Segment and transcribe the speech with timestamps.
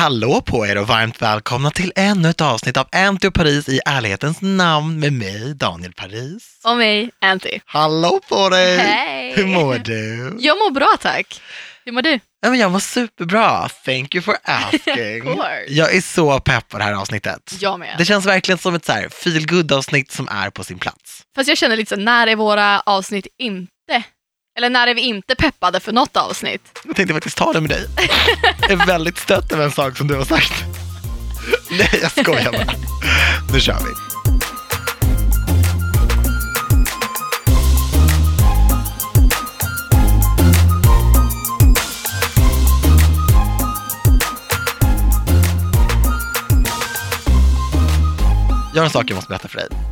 [0.00, 3.80] Hallå på er och varmt välkomna till ännu ett avsnitt av Anty och Paris i
[3.86, 6.60] ärlighetens namn med mig, Daniel Paris.
[6.64, 7.60] Och mig, Anty.
[7.64, 8.78] Hallå på dig!
[8.78, 9.32] Hej!
[9.36, 10.36] Hur mår du?
[10.38, 11.42] Jag mår bra tack.
[11.84, 12.20] Hur mår du?
[12.42, 13.68] Ja, men jag mår superbra.
[13.68, 15.38] Thank you for asking.
[15.68, 17.54] Jag är så pepp på det här avsnittet.
[17.60, 17.94] Jag med.
[17.98, 21.22] Det känns verkligen som ett så här feel avsnitt som är på sin plats.
[21.36, 24.02] Fast jag känner lite så, när är våra avsnitt inte?
[24.58, 26.78] Eller när är vi inte peppade för något avsnitt?
[26.84, 27.86] Jag tänkte faktiskt ta det med dig.
[28.60, 30.64] Jag är väldigt stött över en sak som du har sagt.
[31.70, 32.72] Nej, jag skojar bara.
[33.52, 34.10] Nu kör vi.
[48.74, 49.89] Jag har en sak jag måste berätta för dig.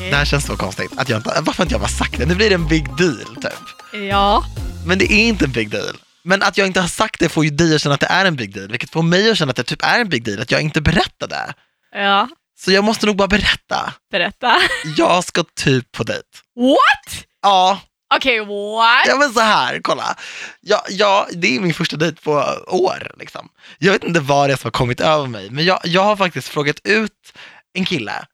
[0.00, 0.10] Okej.
[0.10, 0.92] Det här känns så konstigt.
[0.96, 2.26] Att jag inte, varför inte jag bara sagt det?
[2.26, 4.02] Nu blir det en big deal typ.
[4.10, 4.44] Ja.
[4.86, 5.96] Men det är inte en big deal.
[6.22, 8.24] Men att jag inte har sagt det får ju dig att känna att det är
[8.24, 10.40] en big deal, vilket får mig att känna att det typ är en big deal,
[10.40, 11.54] att jag inte berättade.
[11.94, 12.28] Ja.
[12.60, 13.92] Så jag måste nog bara berätta.
[14.10, 14.56] Berätta.
[14.96, 16.28] Jag ska typ på dejt.
[16.56, 17.24] What?
[17.42, 17.80] Ja,
[18.14, 19.06] Okej, what?
[19.06, 20.16] ja men så här, kolla.
[20.60, 22.32] Ja, ja, det är min första dejt på
[22.66, 23.12] år.
[23.18, 23.48] Liksom.
[23.78, 26.16] Jag vet inte vad det är som har kommit över mig, men jag, jag har
[26.16, 27.32] faktiskt frågat ut
[27.72, 28.24] en kille.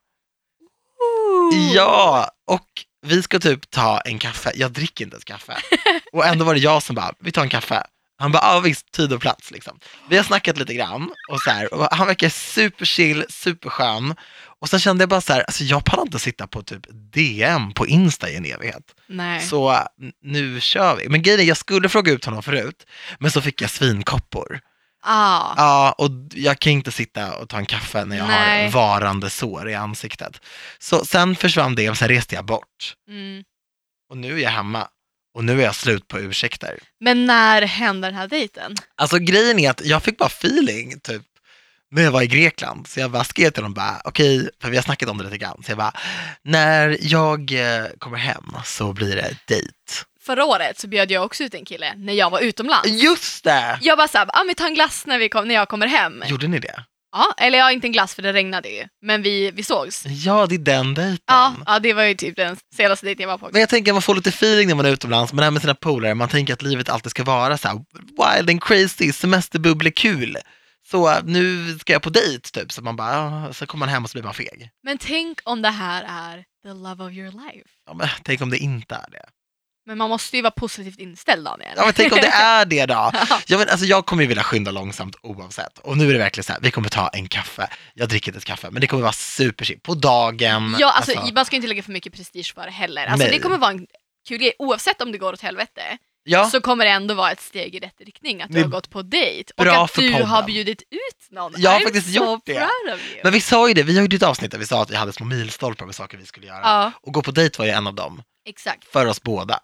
[1.74, 2.66] Ja, och
[3.06, 4.52] vi ska typ ta en kaffe.
[4.54, 5.56] Jag dricker inte ens kaffe.
[6.12, 7.82] Och ändå var det jag som bara, vi tar en kaffe.
[8.18, 9.78] Han bara, ja visst, tid och plats liksom.
[10.08, 14.14] Vi har snackat lite grann och så här, och han verkar superchill, superskön.
[14.60, 17.72] Och sen kände jag bara så här, alltså jag pallar inte sitta på typ DM
[17.72, 18.94] på Insta i en evighet.
[19.06, 19.40] Nej.
[19.40, 19.78] Så
[20.22, 21.08] nu kör vi.
[21.08, 22.86] Men grejen är, jag skulle fråga ut honom förut,
[23.18, 24.60] men så fick jag svinkoppor.
[25.06, 25.54] Ah.
[25.56, 28.64] Ja, och jag kan inte sitta och ta en kaffe när jag Nej.
[28.64, 30.40] har varande sår i ansiktet.
[30.78, 32.94] Så sen försvann det och sen reste jag bort.
[33.08, 33.44] Mm.
[34.10, 34.88] Och nu är jag hemma.
[35.34, 36.78] Och nu är jag slut på ursäkter.
[37.00, 38.74] Men när hände den här dejten?
[38.94, 41.22] Alltså grejen är att jag fick bara feeling typ
[41.90, 42.86] när jag var i Grekland.
[42.86, 45.38] Så jag bara skrev till honom bara, okej, för vi har snackat om det lite
[45.38, 45.62] grann.
[45.64, 45.92] Så jag bara,
[46.42, 49.72] när jag eh, kommer hem så blir det dejt.
[50.26, 52.88] Förra året så bjöd jag också ut en kille när jag var utomlands.
[52.88, 53.78] Just det!
[53.82, 56.24] Jag bara såhär, ah, men ta en glass när, vi kom, när jag kommer hem.
[56.26, 56.84] Gjorde ni det?
[57.12, 58.84] Ja, eller ja, inte en glass för det regnade ju.
[59.02, 60.04] Men vi, vi sågs.
[60.06, 61.18] Ja, det är den dejten.
[61.26, 63.48] Ja, ja, det var ju typ den senaste dejten jag var på.
[63.52, 65.50] Men jag tänker att man får lite feeling när man är utomlands, men det här
[65.50, 69.12] med sina polare, man tänker att livet alltid ska vara så här wild and crazy,
[69.12, 70.36] semesterbubbel kul.
[70.90, 74.10] Så nu ska jag på dejt typ, så man bara, så kommer man hem och
[74.10, 74.70] så blir man feg.
[74.82, 77.68] Men tänk om det här är the love of your life.
[77.86, 79.24] Ja, men, tänk om det inte är det.
[79.86, 81.72] Men man måste ju vara positivt inställd Daniel.
[81.76, 82.94] Ja, men tänk om det är det då.
[82.94, 83.40] Ja.
[83.46, 85.78] Ja, men, alltså, jag kommer ju vilja skynda långsamt oavsett.
[85.78, 87.68] Och nu är det verkligen så här, vi kommer ta en kaffe.
[87.94, 89.80] Jag dricker inte ett kaffe, men det kommer vara superchill.
[89.82, 90.76] På dagen.
[90.78, 93.06] Ja, alltså, man ska inte lägga för mycket prestige för det heller.
[93.06, 93.36] Alltså, Nej.
[93.36, 93.86] det kommer vara en
[94.28, 94.52] kul grej.
[94.58, 97.78] Oavsett om det går åt helvete ja, så kommer det ändå vara ett steg i
[97.78, 99.52] rätt riktning att du har gått på dejt.
[99.56, 100.26] Och att du podden.
[100.28, 101.52] har bjudit ut någon.
[101.56, 102.68] Jag har I'm faktiskt so gjort det.
[103.22, 104.96] men vi sa ju det, vi har ju ett avsnitt där vi sa att vi
[104.96, 106.60] hade små milstolpar med saker vi skulle göra.
[106.62, 108.84] Ja, Och gå på dejt var ju en av dem, exakt.
[108.92, 109.58] för oss båda.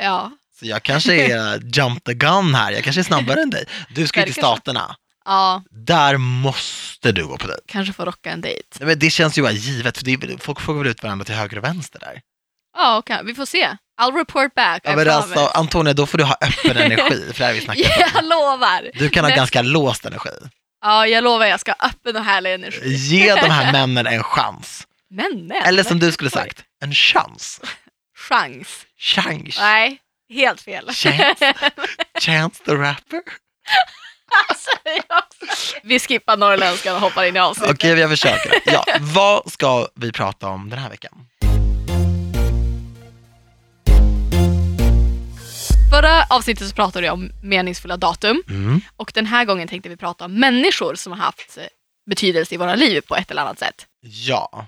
[0.00, 0.30] Ja.
[0.58, 3.64] Så jag kanske är jump the gun här, jag kanske är snabbare än dig.
[3.94, 4.56] Du ska ju till Verkar så.
[4.56, 7.62] Staterna, ja, där måste du gå på dejt.
[7.66, 8.62] kanske får rocka en dejt.
[8.80, 11.24] Nej, men det känns ju bara givet, för det är, folk frågar väl ut varandra
[11.24, 12.20] till höger och vänster där.
[12.76, 13.20] Ja, okej.
[13.24, 13.76] vi får se.
[14.02, 14.80] I'll report back.
[14.84, 15.16] Ja, I men promise.
[15.40, 18.04] alltså, Antonija, då får du ha öppen energi, för det här har vi snackat om.
[18.14, 18.90] Jag lovar.
[18.94, 20.30] Du kan ha Men- ganska låst energi.
[20.82, 22.88] Ja, jag lovar jag ska ha öppen och härlig energi.
[22.94, 24.86] Ge de här männen en chans.
[25.10, 25.62] Männen?
[25.64, 27.60] Eller som du skulle sagt, en chans.
[28.30, 28.86] Chans.
[28.98, 29.56] Chans.
[29.58, 29.98] Nej,
[30.34, 30.90] helt fel.
[30.92, 31.54] Chance.
[32.20, 33.20] Chance the rapper.
[34.48, 34.70] Alltså,
[35.82, 37.74] vi skippar norrländskan och hoppar in i avsnittet.
[37.76, 38.52] Okej, jag försöker.
[38.64, 41.26] Ja, vad ska vi prata om den här veckan?
[45.90, 48.80] Förra avsnittet så pratade vi om meningsfulla datum Mm.
[48.96, 51.64] och den här gången tänkte vi prata om människor som har haft eh,
[52.10, 53.86] betydelse i våra liv på ett eller annat sätt.
[54.00, 54.66] Ja,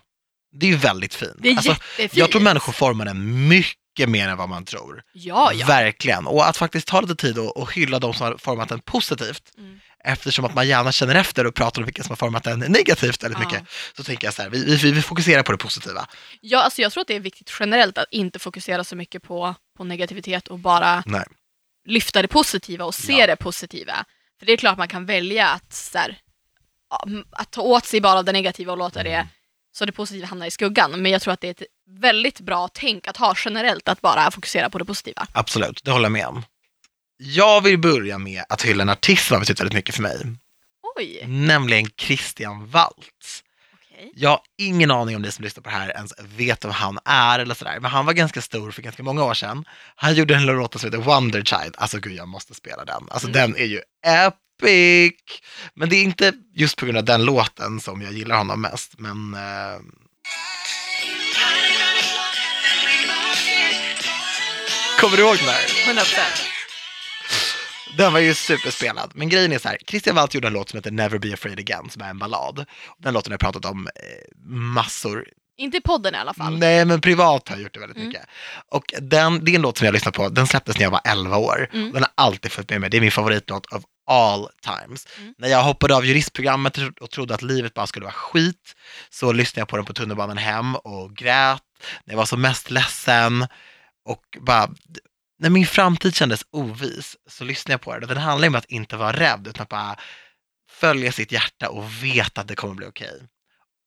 [0.52, 1.32] det är ju väldigt fint.
[1.38, 2.16] Det är Alltså, jättefint.
[2.16, 5.02] jag tror människor formar en mycket mer än vad man tror.
[5.12, 5.66] Ja, ja.
[5.66, 6.26] Verkligen.
[6.26, 9.42] Och att faktiskt ta lite tid och, och hylla de som har format den positivt.
[9.58, 9.80] Mm.
[10.04, 13.22] Eftersom att man gärna känner efter och pratar om vilka som har format den negativt
[13.22, 13.46] väldigt Ja.
[13.48, 13.68] mycket.
[13.96, 16.06] Så tänker jag så här, vi, vi, vi fokuserar på det positiva.
[16.40, 19.54] ja, alltså jag tror att det är viktigt generellt att inte fokusera så mycket på,
[19.76, 21.24] på negativitet och bara Nej.
[21.86, 23.26] lyfta det positiva och se Ja.
[23.26, 24.04] det positiva.
[24.38, 26.18] För det är klart man kan välja att, så här,
[27.30, 29.12] att ta åt sig bara av det negativa och låta Mm.
[29.12, 29.28] det
[29.72, 31.02] så det positiva hamnar i skuggan.
[31.02, 31.62] Men jag tror att det är ett
[32.00, 35.26] väldigt bra tänk att ha generellt att bara fokusera på det positiva.
[35.32, 36.44] Absolut, det håller jag med om.
[37.16, 40.16] Jag vill börja med att hylla en artist som har betytt väldigt mycket för mig.
[40.96, 43.42] Oj, Nämligen Christian Waltz.
[44.14, 46.98] Jag har ingen aning om ni som lyssnar på det här ens vet vem han
[47.04, 47.78] är eller sådär.
[47.80, 49.64] Men han var ganska stor för ganska många år sedan.
[49.96, 51.74] Han gjorde en låt som heter Wonder Child.
[51.78, 53.04] Alltså gud, jag måste spela den.
[53.10, 53.40] Alltså Mm.
[53.40, 54.38] den är ju epic.
[55.74, 58.94] Men det är inte just på grund av den låten som jag gillar honom mest.
[58.98, 59.80] Men eh,
[65.00, 65.60] kommer du ihåg den här?
[65.94, 66.04] 100%.
[67.96, 69.12] Den var ju superspelad.
[69.14, 71.58] Men grejen är så här, Christian Waltz gjorde en låt som heter Never Be Afraid
[71.58, 72.64] Again, som är en ballad.
[72.98, 73.92] Den låten har jag pratat om eh,
[74.50, 75.24] massor.
[75.56, 76.58] Inte i podden i alla fall.
[76.58, 78.08] Nej, men privat har jag gjort det väldigt Mm.
[78.08, 78.26] mycket.
[78.70, 80.90] Och den, det är en låt som jag har lyssnat på, den släpptes när jag
[80.90, 81.68] var 11 år.
[81.72, 81.92] Mm.
[81.92, 85.06] Den har alltid följt med mig, det är min favoritlåt of all times.
[85.18, 85.34] Mm.
[85.38, 88.76] När jag hoppade av juristprogrammet och trodde att livet bara skulle vara skit,
[89.10, 91.62] så lyssnade jag på den på tunnelbanan hem och grät.
[92.04, 93.46] När jag var som mest ledsen
[94.04, 94.74] och bara,
[95.38, 98.08] när min framtid kändes ovis så lyssnade jag på den.
[98.08, 99.96] Den handlar om att inte vara rädd utan att bara
[100.70, 103.28] följa sitt hjärta och veta att det kommer bli okej.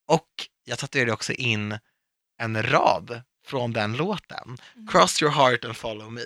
[0.07, 0.29] Och
[0.65, 1.79] jag tatuerade också in
[2.41, 4.57] en rad från den låten.
[4.75, 4.87] Mm.
[4.87, 6.21] Cross your heart and follow me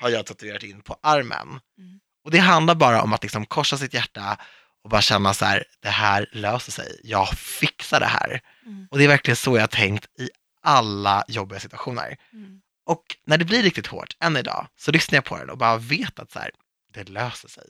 [0.00, 1.48] har jag tatuerat in på armen.
[1.78, 2.00] Mm.
[2.24, 4.38] Och det handlar bara om att liksom korsa sitt hjärta
[4.84, 8.40] och bara känna så här, det här löser sig, jag fixar det här.
[8.66, 8.88] Mm.
[8.90, 10.30] Och det är verkligen så jag har tänkt i
[10.62, 12.16] alla jobbiga situationer.
[12.32, 12.60] Mm.
[12.86, 15.76] Och när det blir riktigt hårt, än idag, så lyssnar jag på den och bara
[15.76, 16.50] vet att så här,
[16.94, 17.64] det löser sig.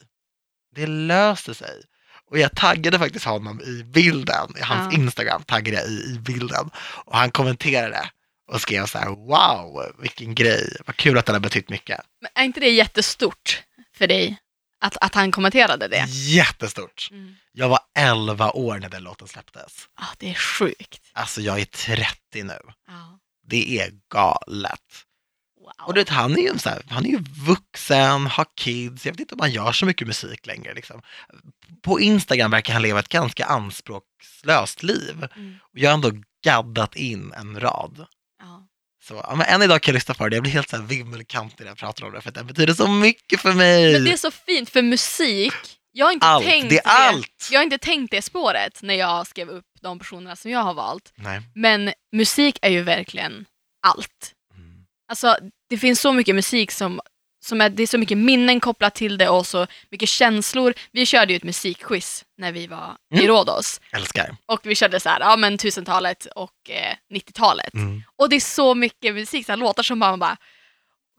[0.75, 1.81] Det löser sig.
[2.31, 4.99] Och jag taggade faktiskt honom i bilden, i hans Ja.
[4.99, 6.69] Instagram taggade jag i, i bilden.
[7.05, 8.09] Och han kommenterade
[8.47, 12.01] och skrev så här, wow, vilken grej, vad kul att den har betytt mycket.
[12.21, 13.63] Men är inte det jättestort
[14.01, 14.37] för dig
[14.79, 16.05] att, att han kommenterade det?
[16.09, 17.09] Jättestort.
[17.11, 17.35] Mm.
[17.51, 19.89] Jag var 11 år när den låten släpptes.
[19.95, 21.01] Ah, det är sjukt.
[21.13, 22.59] Alltså jag är 30 nu.
[22.87, 23.19] Ja.
[23.47, 25.05] Det är galet.
[25.59, 25.87] Wow.
[25.87, 29.13] Och du vet, han är ju så här, han är ju vuxen, har kids, jag
[29.13, 30.73] vet inte om han gör så mycket musik längre.
[30.73, 31.01] Liksom.
[31.81, 35.27] På Instagram verkar han leva ett ganska anspråkslöst liv.
[35.35, 35.57] Mm.
[35.61, 36.11] Och jag har ändå
[36.43, 38.05] gaddat in en rad.
[39.03, 40.83] Så ja, men än idag kan jag lyssna på det, jag blir helt så här
[40.83, 43.93] vimmelkantig när jag pratar om det, för att det betyder så mycket för mig.
[43.93, 45.53] Men det är så fint för musik.
[45.91, 47.49] Jag har inte allt, tänkt det allt!
[47.51, 50.73] Jag har inte tänkt det spåret när jag skrev upp de personerna som jag har
[50.73, 51.13] valt.
[51.15, 51.41] Nej.
[51.55, 53.45] Men musik är ju verkligen
[53.87, 54.33] allt.
[54.55, 54.85] Mm.
[55.07, 55.37] Alltså,
[55.69, 57.01] det finns så mycket musik som,
[57.43, 60.73] som är, det är så mycket minnen kopplat till det och så mycket känslor.
[60.91, 63.27] Vi körde ju ett musikquiz när vi var i Mm.
[63.27, 63.81] Rhodos.
[63.91, 64.35] Älskar.
[64.45, 67.73] Och vi körde så här, ja men 1000-talet och eh, 90-talet.
[67.73, 68.03] Mm.
[68.15, 70.37] Och det är så mycket musik, så här, låtar som man bara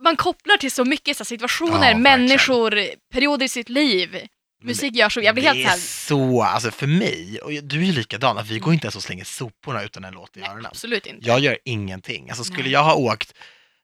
[0.02, 2.74] man kopplar till så mycket så här, situationer, Ja, människor,
[3.12, 4.26] perioder i sitt liv.
[4.64, 7.50] Musik gör så, jag blir helt det så är här, så, alltså för mig, och
[7.50, 10.36] du är ju likadan, att vi går inte ens och slänger soporna utan en låt
[10.36, 10.66] i öronen.
[10.66, 11.28] absolut inte.
[11.28, 12.30] Jag gör ingenting.
[12.30, 12.72] Alltså skulle Nej.
[12.72, 13.34] jag ha åkt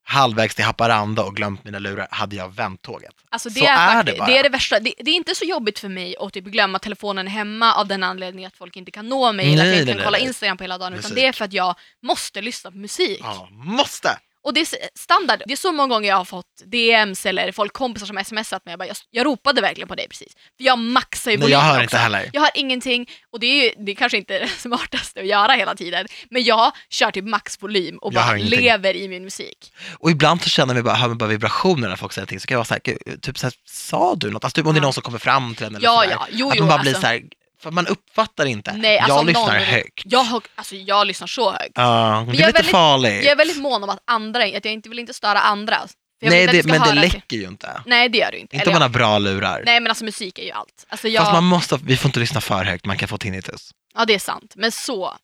[0.08, 3.14] halvvägs till Haparanda och glömt mina lurar hade jag vänt tåget.
[3.30, 4.26] Alltså det, Så är, är det bara.
[4.26, 4.80] det är det värsta.
[4.80, 8.02] Det, det är inte så jobbigt för mig att typ glömma telefonen hemma av den
[8.02, 10.04] anledningen att folk inte kan nå mig eller att Nej, jag inte nej, kan nej,
[10.04, 10.26] kolla nej.
[10.26, 10.92] Instagram på hela dagen.
[10.92, 11.14] Utan Musik.
[11.16, 13.20] det är för att jag måste lyssna på musik.
[13.22, 14.18] Ja, måste!
[14.48, 14.68] Och det är
[14.98, 15.42] standard.
[15.46, 18.72] Det är så många gånger jag har fått DMs eller folk kompisar som smsat mig.
[18.72, 20.32] Jag, bara, jag, jag ropade verkligen på dig precis.
[20.56, 21.82] För jag maxar ju volymen jag hör också.
[21.82, 22.30] inte heller.
[22.32, 25.52] Jag har ingenting och det är ju det är kanske inte det smartaste att göra
[25.52, 26.06] hela tiden.
[26.30, 29.72] Men jag kör typ maxvolym och Jag hör bara lever i min musik.
[29.98, 32.40] Och ibland så känner jag mig bara, hör mig bara vibrationer när folk säger någonting,
[32.40, 34.44] så kan jag vara såhär, "Gud, typ såhär, sa du något?
[34.44, 36.10] Alltså typ om det är någon som kommer fram till en eller Ja, sådär.
[36.20, 36.62] ja, jo, att jo.
[36.62, 37.22] man bara alltså, blir såhär,
[37.62, 38.72] för man uppfattar inte.
[38.72, 40.02] Nej, alltså, jag lyssnar någon- högt.
[40.04, 41.72] jag, alltså, jag lyssnar så högt.
[41.74, 43.24] Ja, det är lite väldigt- farligt.
[43.24, 45.78] Jag är väldigt mån om att andra, att jag inte vill inte störa andra.
[46.22, 47.82] Nej, det, men det till- läcker ju inte.
[47.86, 48.56] Nej, det gör du inte.
[48.56, 49.62] Inte Eller om man har bra lurar.
[49.66, 50.86] Nej, men alltså musik är ju allt.
[50.88, 51.22] Alltså, jag...
[51.22, 53.70] Fast man måste, vi får inte lyssna för högt, man kan få tinnitus.
[53.94, 54.52] Ja, det är sant.
[54.56, 55.16] Men så,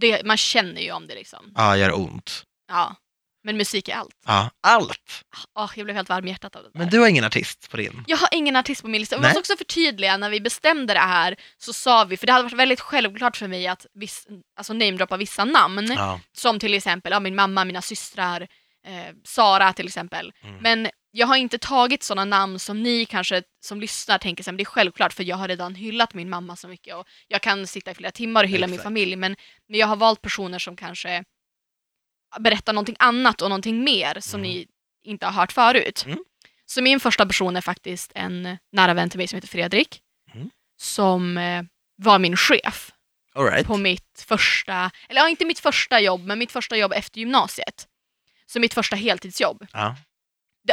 [0.00, 1.52] det, man känner ju om det liksom.
[1.56, 2.42] Ja, gör ont.
[2.68, 2.96] Ja.
[3.42, 4.16] Men musik är allt.
[4.26, 5.24] Ja, allt.
[5.58, 6.78] Åh, jag blev helt varm i hjärtat av det där.
[6.78, 8.04] Men du har ingen artist på din?
[8.06, 9.16] Jag har ingen artist på min lista.
[9.16, 9.28] Jag Nej.
[9.28, 12.58] måste också förtydliga, när vi bestämde det här så sa vi, för det hade varit
[12.58, 15.86] väldigt självklart för mig att viss, alltså namedroppa vissa namn.
[15.96, 16.20] Ja.
[16.32, 18.48] Som till exempel ja, min mamma, mina systrar,
[18.86, 20.32] eh, Sara till exempel.
[20.42, 20.56] Mm.
[20.56, 24.62] Men jag har inte tagit sådana namn som ni kanske som lyssnar tänker sig, det
[24.62, 27.90] är självklart för jag har redan hyllat min mamma så mycket och jag kan sitta
[27.90, 28.84] i flera timmar och hylla min Exakt.
[28.84, 29.16] familj.
[29.16, 29.36] Men,
[29.68, 31.24] men jag har valt personer som kanske
[32.38, 34.50] berättar någonting annat och någonting mer som Mm.
[34.50, 34.66] ni
[35.04, 36.04] inte har hört förut.
[36.06, 36.18] Mm.
[36.66, 40.00] Så min första person är faktiskt en nära vän till mig som heter Fredrik.
[40.34, 40.50] Mm.
[40.80, 41.62] Som eh,
[41.96, 42.92] var min chef
[43.36, 43.66] right.
[43.66, 47.86] på mitt första, eller ja, inte mitt första jobb, men mitt första jobb efter gymnasiet.
[48.46, 49.66] Så mitt första heltidsjobb.
[49.72, 49.96] Ja.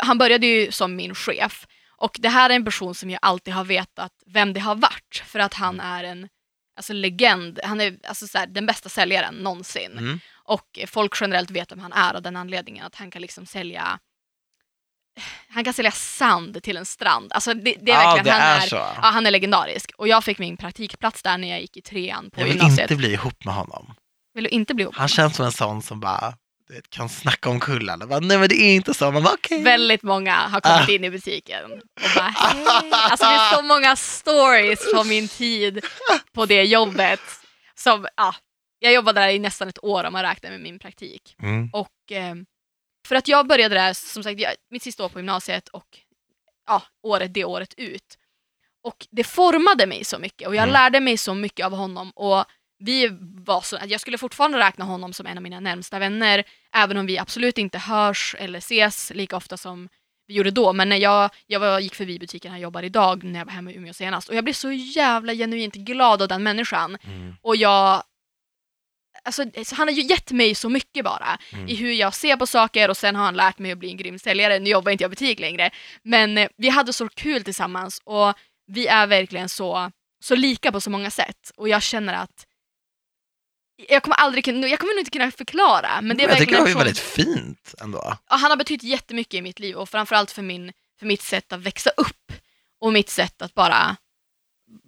[0.02, 3.54] Han började ju som min chef och det här är en person som jag alltid
[3.54, 6.30] har vetat vem det har varit för att han är en
[6.76, 7.60] alltså, legend.
[7.64, 9.92] Han är alltså, så här, den bästa säljaren någonsin.
[9.92, 10.20] Mm.
[10.48, 14.00] Och folk generellt vet vem han är av den anledningen att han kan liksom sälja
[15.50, 17.32] han kan sälja sand till en strand.
[17.34, 18.76] Alltså det, det är ja, verkligen, det han är är, så.
[18.76, 19.92] ja, han är legendarisk.
[19.98, 22.92] Och jag fick min praktikplats där när jag gick i trean på Jag vill gymnasiet.
[22.92, 23.94] inte bli ihop med honom.
[24.34, 24.96] Vill du inte bli ihop?
[24.96, 26.34] Han känns som en sån som bara,
[26.70, 27.62] vet, kan snacka om.
[28.02, 29.12] Och bara, Nej men det är inte så.
[29.12, 29.64] Man bara, okej.
[29.64, 30.92] Väldigt många har kommit Ah.
[30.92, 32.66] in i butiken och bara hej.
[32.92, 35.86] Alltså det är så många stories från min tid
[36.34, 37.22] på det jobbet.
[37.76, 38.36] Som, ja,
[38.80, 41.36] jag jobbade där i nästan ett år om man räknar med min praktik.
[41.42, 41.70] Mm.
[41.74, 42.36] Och eh,
[43.08, 45.98] för att jag började där, som sagt, jag, mitt sista år på gymnasiet och
[46.68, 48.18] ja, året det året ut.
[48.84, 50.74] Och det formade mig så mycket och jag Mm.
[50.74, 52.12] lärde mig så mycket av honom.
[52.12, 52.46] Och
[52.80, 56.44] vi var så, jag skulle fortfarande räkna honom som en av mina närmsta vänner,
[56.74, 59.90] även om vi absolut inte hörs eller ses lika ofta som
[60.28, 60.74] vi gjorde då.
[60.74, 63.72] Men när jag, jag var, gick förbi butiken han jobbar idag när jag var hemma
[63.72, 66.98] i Umeå senast och jag blev så jävla genuint glad av den människan.
[67.04, 67.36] Mm.
[67.42, 68.04] Och jag...
[69.28, 71.68] Alltså, så han har ju gett mig så mycket bara Mm.
[71.70, 73.98] i hur jag ser på saker och sen har han lärt mig att bli en
[73.98, 74.60] grym säljare.
[74.60, 75.70] Nu jobbar inte jag i butik längre.
[76.04, 78.34] Men eh, vi hade så kul tillsammans och
[78.68, 79.92] vi är verkligen så,
[80.24, 81.52] så lika på så många sätt.
[81.58, 82.46] Och jag känner att
[83.90, 86.02] jag kommer aldrig kunna, jag kommer nog inte kunna förklara.
[86.02, 88.18] Men det är jag tycker det var väldigt fint ändå.
[88.30, 91.54] Ja, han har betytt jättemycket i mitt liv och framförallt för, min, för mitt sätt
[91.54, 92.32] att växa upp
[92.82, 93.96] och mitt sätt att bara,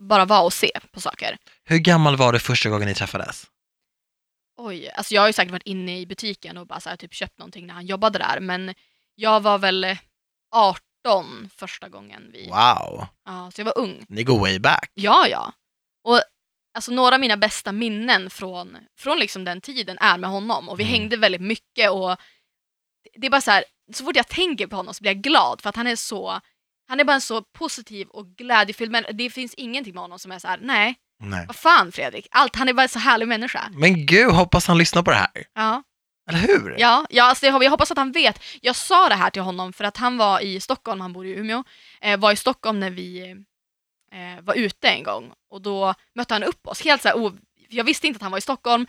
[0.10, 1.38] bara vara och se på saker.
[1.63, 3.46] Hur gammal var du första gången ni träffades?
[4.62, 7.13] Oj, alltså jag har ju säkert varit inne i butiken och bara så här, typ
[7.13, 8.74] köpt någonting när han jobbade där, men
[9.16, 9.98] jag var väl eh,
[10.56, 12.46] 18 första gången vi...
[12.48, 14.06] Wow, Ja, så jag var ung.
[14.10, 14.92] ni går way back.
[14.94, 15.54] Ja, ja.
[16.04, 16.22] Och
[16.74, 20.80] alltså några av mina bästa minnen från, från liksom den tiden är med honom och
[20.80, 20.92] vi Mm.
[20.94, 22.18] hängde väldigt mycket och
[23.13, 23.63] det är bara så här,
[23.94, 26.39] så fort jag tänker på honom så blir jag glad för att han är så,
[26.88, 30.32] han är bara en så positiv och glädjefylld men det finns ingenting med honom som
[30.32, 31.46] är så här: nej, Nej.
[31.48, 33.70] vad fan Fredrik, allt, han är bara en så härlig människa.
[33.74, 35.30] Men gud, hoppas han lyssnar på det här.
[35.56, 35.84] Ja.
[36.30, 36.76] Eller hur?
[36.80, 38.44] Ja, ja alltså jag, jag hoppas att han vet.
[38.62, 41.30] Jag sa det här till honom för att han var i Stockholm, han bor i
[41.36, 41.64] Umeå,
[42.02, 43.30] eh, var i Stockholm när vi
[44.12, 46.82] eh, var ute en gång och då mötte han upp oss.
[46.82, 47.38] Helt så här, o-
[47.70, 48.86] jag visste inte att han var i Stockholm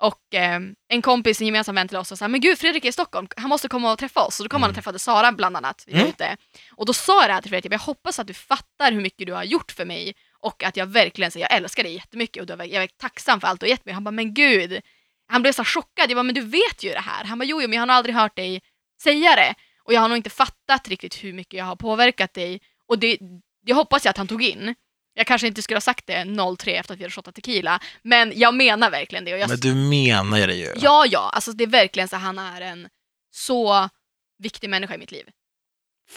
[0.00, 2.92] och eh, en kompis, en gemensam vän till oss, sa men gud Fredrik är i
[2.92, 4.40] Stockholm, han måste komma och träffa oss.
[4.40, 4.74] Och då kom han och Mm.
[4.82, 5.84] träffade Sara bland annat.
[5.86, 6.06] Vi Mm.
[6.08, 6.36] ute.
[6.72, 9.26] Och då sa jag det här till Fredrik, jag hoppas att du fattar hur mycket
[9.26, 12.46] du har gjort för mig och att jag verkligen säger jag älskar dig jättemycket och
[12.46, 13.94] du jag är tacksam för allt du har gett mig.
[13.94, 14.80] Han bara, men gud,
[15.28, 16.10] han blev så chockad.
[16.10, 17.24] Jag bara, men du vet ju det här.
[17.24, 18.62] Han bara, jo, jo, men jag har nog aldrig hört dig
[19.02, 19.54] säga det.
[19.84, 22.60] Och jag har nog inte fattat riktigt hur mycket jag har påverkat dig.
[22.88, 23.18] Och det,
[23.66, 24.74] det hoppas jag att han tog in.
[25.14, 26.26] Jag kanske inte skulle ha sagt det
[26.58, 29.32] 03 efter att vi hade shottat tequila, men jag menar verkligen det.
[29.32, 30.72] Och jag, Men du menar det ju.
[30.76, 32.88] Ja, ja, alltså det är verkligen så han är en
[33.30, 33.88] så
[34.38, 35.28] viktig människa i mitt liv.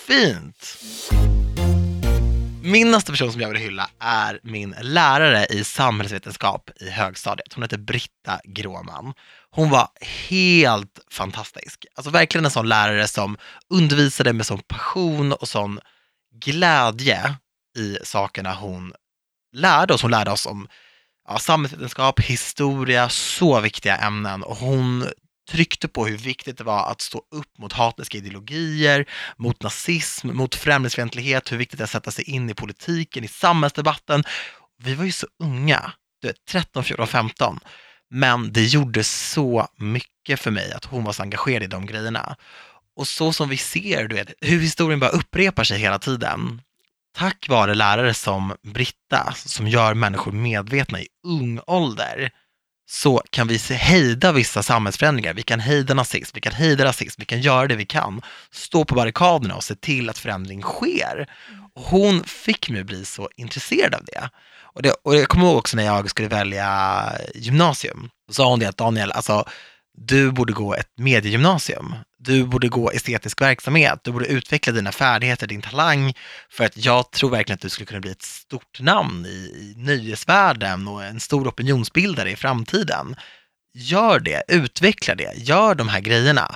[0.07, 0.77] Fint!
[2.65, 7.53] Min nästa person som jag vill hylla är min lärare i samhällsvetenskap i högstadiet.
[7.53, 9.13] Hon heter Britta Gråman.
[9.49, 9.89] Hon var
[10.29, 11.85] helt fantastisk.
[11.95, 13.37] Alltså verkligen en sån lärare som
[13.69, 15.79] undervisade med sån passion och sån
[16.35, 17.35] glädje
[17.77, 18.93] i sakerna hon
[19.53, 20.01] lärde oss.
[20.01, 20.67] Hon lärde oss om
[21.27, 25.05] ja, samhällsvetenskap, historia, så viktiga ämnen och hon
[25.49, 29.05] tryckte på hur viktigt det var att stå upp mot hatniska ideologier,
[29.37, 33.27] mot nazism, mot främlingsfientlighet, hur viktigt det är att sätta sig in i politiken, i
[33.27, 34.23] samhällsdebatten.
[34.83, 37.59] Vi var ju så unga, du vet, 13, 14, 15.
[38.09, 42.35] Men det gjorde så mycket för mig att hon var så engagerad i de grejerna.
[42.95, 46.61] Och så som vi ser, du vet, hur historien bara upprepar sig hela tiden.
[47.15, 52.31] Tack vare lärare som Britta, som gör människor medvetna i ung ålder,
[52.87, 55.33] så kan vi hejda vissa samhällsförändringar.
[55.33, 58.21] Vi kan hejda nazism, vi kan hejda rasism, vi kan göra det vi kan.
[58.51, 61.27] Stå på barrikaderna och se till att förändring sker.
[61.73, 64.29] Och hon fick mig att bli så intresserad av det.
[64.75, 68.59] Och, det, och jag kommer ihåg också när jag skulle välja gymnasium, då sa hon
[68.59, 69.45] det att Daniel, alltså
[69.97, 71.95] du borde gå ett mediegymnasium.
[72.17, 76.13] Du borde gå estetisk verksamhet, du borde utveckla dina färdigheter, din talang,
[76.49, 79.73] för att jag tror verkligen att du skulle kunna bli ett stort namn i, i
[79.77, 83.15] nöjesvärlden och en stor opinionsbildare i framtiden.
[83.73, 86.55] Gör det, utveckla det, gör de här grejerna.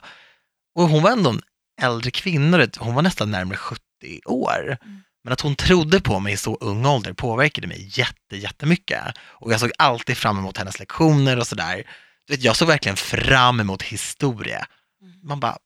[0.75, 1.41] Och hon var ändå en
[1.81, 3.81] äldre kvinna, hon var nästan närmare 70
[4.25, 4.77] år.
[4.81, 5.01] Mm.
[5.24, 9.03] Men att hon trodde på mig i så ung ålder påverkade mig jätte, jättemycket.
[9.19, 11.84] Och jag såg alltid fram emot hennes lektioner och sådär.
[12.29, 14.65] Vet, Jag såg verkligen fram emot historia.
[15.01, 15.13] Mm.
[15.24, 15.57] Man bara,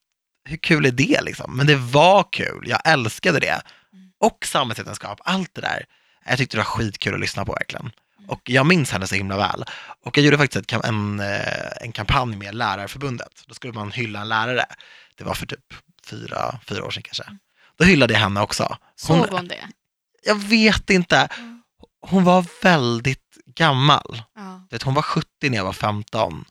[0.45, 1.57] hur kul är det liksom?
[1.57, 3.61] Men det var kul, jag älskade det.
[3.93, 4.11] Mm.
[4.19, 5.85] Och samhällsvetenskap, allt det där.
[6.25, 7.91] Jag tyckte det var skitkul att lyssna på verkligen.
[8.17, 8.29] Mm.
[8.29, 9.65] Och jag minns henne så himla väl.
[10.05, 13.43] Och jag gjorde faktiskt en, eh, en kampanj med Lärarförbundet.
[13.47, 14.65] Då skulle man hylla en lärare.
[15.15, 15.73] Det var för typ
[16.05, 17.23] fyra, fyra år sedan kanske.
[17.77, 18.77] Då hyllade jag henne också.
[18.95, 19.67] Såg Hon, hon det?
[20.23, 21.27] jag vet inte.
[22.01, 24.21] Hon var väldigt gammal.
[24.35, 24.67] Ja.
[24.69, 26.45] Vet, hon var 70 när jag var 15.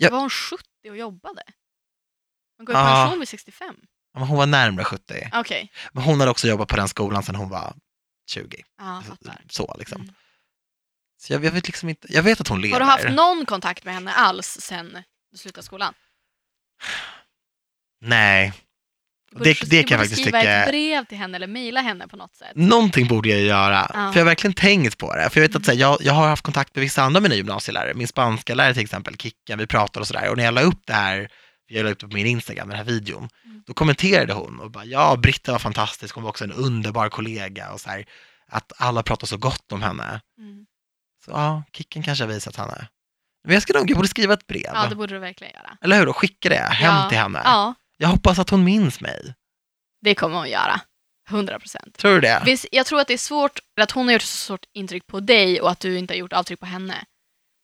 [0.00, 0.04] Mm.
[0.04, 0.10] Ja.
[0.10, 1.42] Var hon 70 och jobbade?
[2.58, 2.84] Man går i Ja.
[3.04, 3.76] pension vid 65?
[4.12, 5.30] Ja, men Hon var närmare 70.
[5.34, 7.74] Okej, Men hon hade också jobbat på den skolan sedan hon var
[8.30, 8.62] 20.
[8.78, 9.42] ja, fattar.
[9.50, 10.00] Så liksom.
[10.00, 10.14] Mm.
[11.18, 12.72] Så jag, jag vet liksom inte, jag vet att hon lever.
[12.72, 15.02] Har du haft någon kontakt med henne alls sen
[15.32, 15.94] du slutade skolan?
[18.00, 18.52] Nej,
[19.32, 21.36] Du Det- borde- det du kan jag borde faktiskt skriva tycka- ett brev till henne
[21.36, 22.52] eller mejla henne på något sätt.
[22.54, 23.90] någonting borde jag göra.
[23.94, 23.94] Ja.
[23.94, 25.30] För jag har verkligen tänkt på det.
[25.30, 27.22] För jag vet att så här, jag, jag har haft kontakt med vissa andra av
[27.22, 30.30] mina gymnasielärare, min spanska lärare till exempel, Kickan, vi pratade och sådär.
[30.30, 31.28] Och när jag la upp det här,
[31.66, 33.62] jag la upp det på min Instagram, den här videon, Mm.
[33.66, 37.70] då kommenterade hon och bara, ja, Britta var fantastisk, hon var också en underbar kollega
[37.72, 38.04] och så här,
[38.48, 40.20] att alla pratar så gott om henne.
[40.38, 40.64] Mm.
[41.24, 42.88] Så ja, Kicken kanske har visat henne.
[43.44, 44.70] Men jag ska nog, jag borde skriva ett brev.
[44.74, 45.76] Ja, det borde du verkligen göra.
[45.82, 46.08] Eller hur?
[46.08, 47.08] Och skicka det hem Ja.
[47.08, 47.40] till henne.
[47.44, 49.34] Ja, Jag hoppas att hon minns mig.
[50.02, 50.80] det kommer hon göra.
[51.30, 51.96] 100 procent.
[51.98, 52.42] Tror du det?
[52.44, 55.20] Visst, Jag tror att det är svårt, att hon har gjort så stort intryck på
[55.20, 57.04] dig och att du inte har gjort avtryck på henne.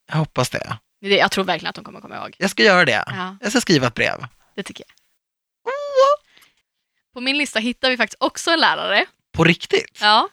[0.09, 0.77] Jag hoppas det.
[1.01, 2.35] Det- Jag tror verkligen att hon kommer komma ihåg.
[2.39, 3.03] Jag ska göra det.
[3.07, 4.25] Ja, Jag ska skriva ett brev.
[4.55, 4.93] det tycker jag.
[7.13, 9.05] På min lista hittar vi faktiskt också en lärare.
[9.33, 9.97] På riktigt?
[10.01, 10.29] Ja.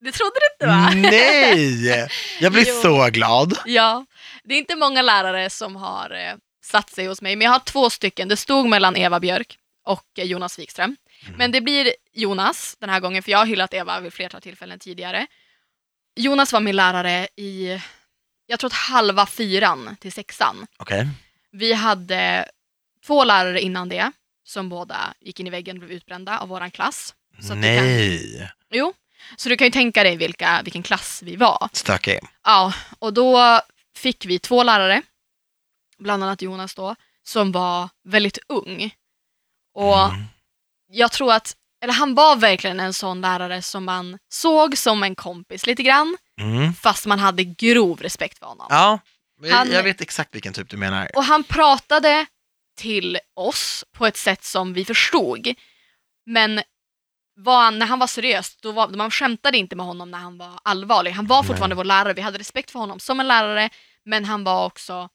[0.00, 0.90] Det trodde du inte va?
[1.10, 2.08] Nej!
[2.40, 3.58] Jag blir så glad.
[3.66, 4.06] Ja.
[4.44, 7.58] Det är inte många lärare som har eh, satt sig hos mig, men jag har
[7.58, 8.28] två stycken.
[8.28, 10.96] Det stod mellan Eva Björk och Jonas Wikström.
[11.26, 11.38] Mm.
[11.38, 14.78] Men det blir Jonas den här gången, för jag har hyllat Eva vid flertal tillfällen
[14.78, 15.26] tidigare.
[16.16, 17.80] Jonas var min lärare i,
[18.46, 20.66] jag tror att halva fyran till sexan.
[20.78, 21.08] Okej.
[21.52, 22.48] Vi hade
[23.06, 24.12] två lärare innan det,
[24.44, 27.14] som båda gick in i väggen och blev utbrända av våran klass.
[27.38, 28.50] Det kan- Nej.
[28.70, 28.92] Jo,
[29.36, 31.68] så du kan ju tänka dig vilka, vilken klass vi var.
[31.72, 32.18] Stökig.
[32.44, 33.60] Ja, och då
[33.96, 35.02] fick vi två lärare,
[36.00, 38.94] bland annat Jonas då, som var väldigt ung.
[39.74, 40.24] Och Mm.
[40.92, 45.14] jag tror att, eller han var verkligen en sån lärare som man såg som en
[45.14, 46.74] kompis lite grann, Mm.
[46.74, 48.66] fast man hade grov respekt för honom.
[48.70, 48.98] Ja,
[49.50, 51.10] Han- jag vet exakt vilken typ du menar.
[51.16, 52.26] Och han pratade
[52.76, 55.54] till oss på ett sätt som vi förstod.
[56.26, 56.62] Men
[57.46, 60.60] han, när han var seriös, då var, man skämtade inte med honom när han var
[60.64, 61.10] allvarlig.
[61.10, 61.80] Han var fortfarande Nej.
[61.80, 63.70] vår lärare, vi hade respekt för honom som en lärare,
[64.04, 65.08] men han var också,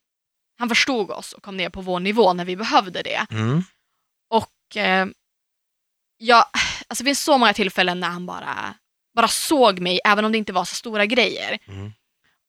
[0.58, 3.26] han förstod oss och kom ner på vår nivå när vi behövde det.
[3.32, 3.64] Mm.
[4.30, 5.06] Och eh,
[6.18, 6.50] ja,
[6.88, 8.74] alltså det finns så många tillfällen när han bara,
[9.16, 11.58] bara såg mig, även om det inte var så stora grejer.
[11.68, 11.94] Mm.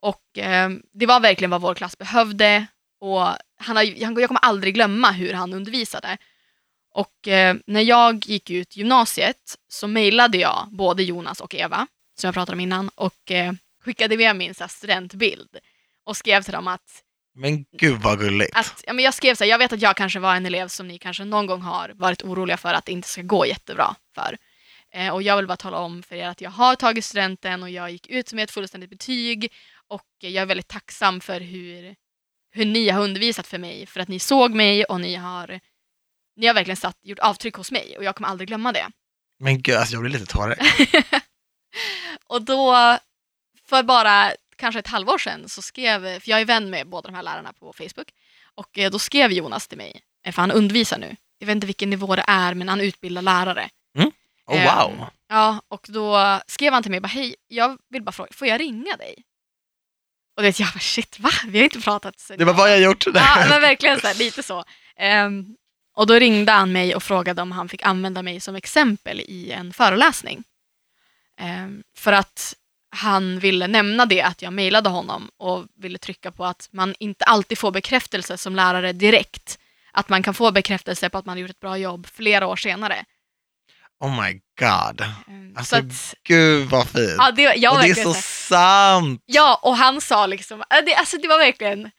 [0.01, 2.67] Och eh, det var verkligen vad vår klass behövde.
[3.01, 3.27] Och
[3.59, 6.19] han har, jag kommer aldrig glömma hur han undervisade.
[6.95, 11.87] Och eh, när jag gick ut gymnasiet så mejlade jag både Jonas och Eva,
[12.19, 13.53] som jag pratade om innan, och eh,
[13.85, 15.57] skickade med min så här, studentbild.
[16.05, 17.03] Och skrev till dem att
[17.39, 18.57] Men gud vad gulligt.
[18.57, 20.69] att, ja, men jag skrev så här, jag vet att jag kanske var en elev
[20.69, 23.97] som ni kanske någon gång har varit oroliga för att det inte ska gå jättebra
[24.15, 24.37] för.
[24.93, 27.71] Eh, och jag vill bara tala om för er att jag har tagit studenten och
[27.71, 29.53] jag gick ut med ett fullständigt betyg
[29.89, 31.97] och jag är väldigt tacksam för hur,
[32.53, 35.61] hur ni har undervisat för mig, för att ni såg mig och ni har,
[36.37, 38.87] ni har verkligen satt, gjort avtryck hos mig och jag kommer aldrig glömma det.
[39.39, 40.59] Men gud, alltså jag blir lite tårig.
[42.27, 42.99] och då,
[43.69, 47.15] för bara kanske ett halvår sedan, så skrev, för jag är vän med båda de
[47.15, 48.09] här lärarna på Facebook,
[48.55, 51.67] och eh, då skrev Jonas till mig, eh, för han undervisar nu, jag vet inte
[51.67, 53.69] vilken nivå det är, men han utbildar lärare.
[54.47, 55.07] Oh, Ehm, wow.
[55.29, 58.61] Ja, och då skrev han till mig, bara, hej, jag vill bara fråga, får jag
[58.61, 59.15] ringa dig?
[60.37, 61.31] Och det, jag bara, shit, va?
[61.47, 63.07] Vi har inte pratat sen Det var vad jag gjort.
[63.07, 64.65] Ja, men verkligen så här, lite så.
[64.97, 65.57] Ehm,
[65.95, 69.51] och då ringde han mig och frågade om han fick använda mig som exempel i
[69.53, 70.45] en föreläsning.
[71.41, 72.55] Ehm, för att
[72.97, 77.25] han ville nämna det att jag mejlade honom och ville trycka på att man inte
[77.25, 79.59] alltid får bekräftelse som lärare direkt.
[79.93, 82.57] Att man kan få bekräftelse på att man har gjort ett bra jobb flera år
[82.57, 83.05] senare.
[84.01, 85.01] Oh my god.
[85.29, 87.15] Ehm, Alltså, så att, Gud vad fint.
[87.19, 89.23] ja, det, jag och det är så sant.
[89.27, 91.91] Ja, och han sa liksom, det, alltså det var verkligen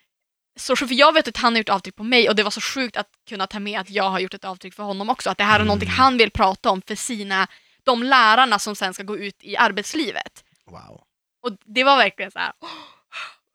[0.60, 2.62] så för jag vet att han har gjort avtryck på mig och det var så
[2.62, 5.30] sjukt att kunna ta med att jag har gjort ett avtryck för honom också.
[5.30, 5.68] Att det här är Mm.
[5.68, 7.48] någonting han vill prata om för sina,
[7.84, 10.44] de lärarna som sen ska gå ut i arbetslivet.
[10.68, 11.02] Wow.
[11.44, 12.70] Och det var verkligen så här, åh,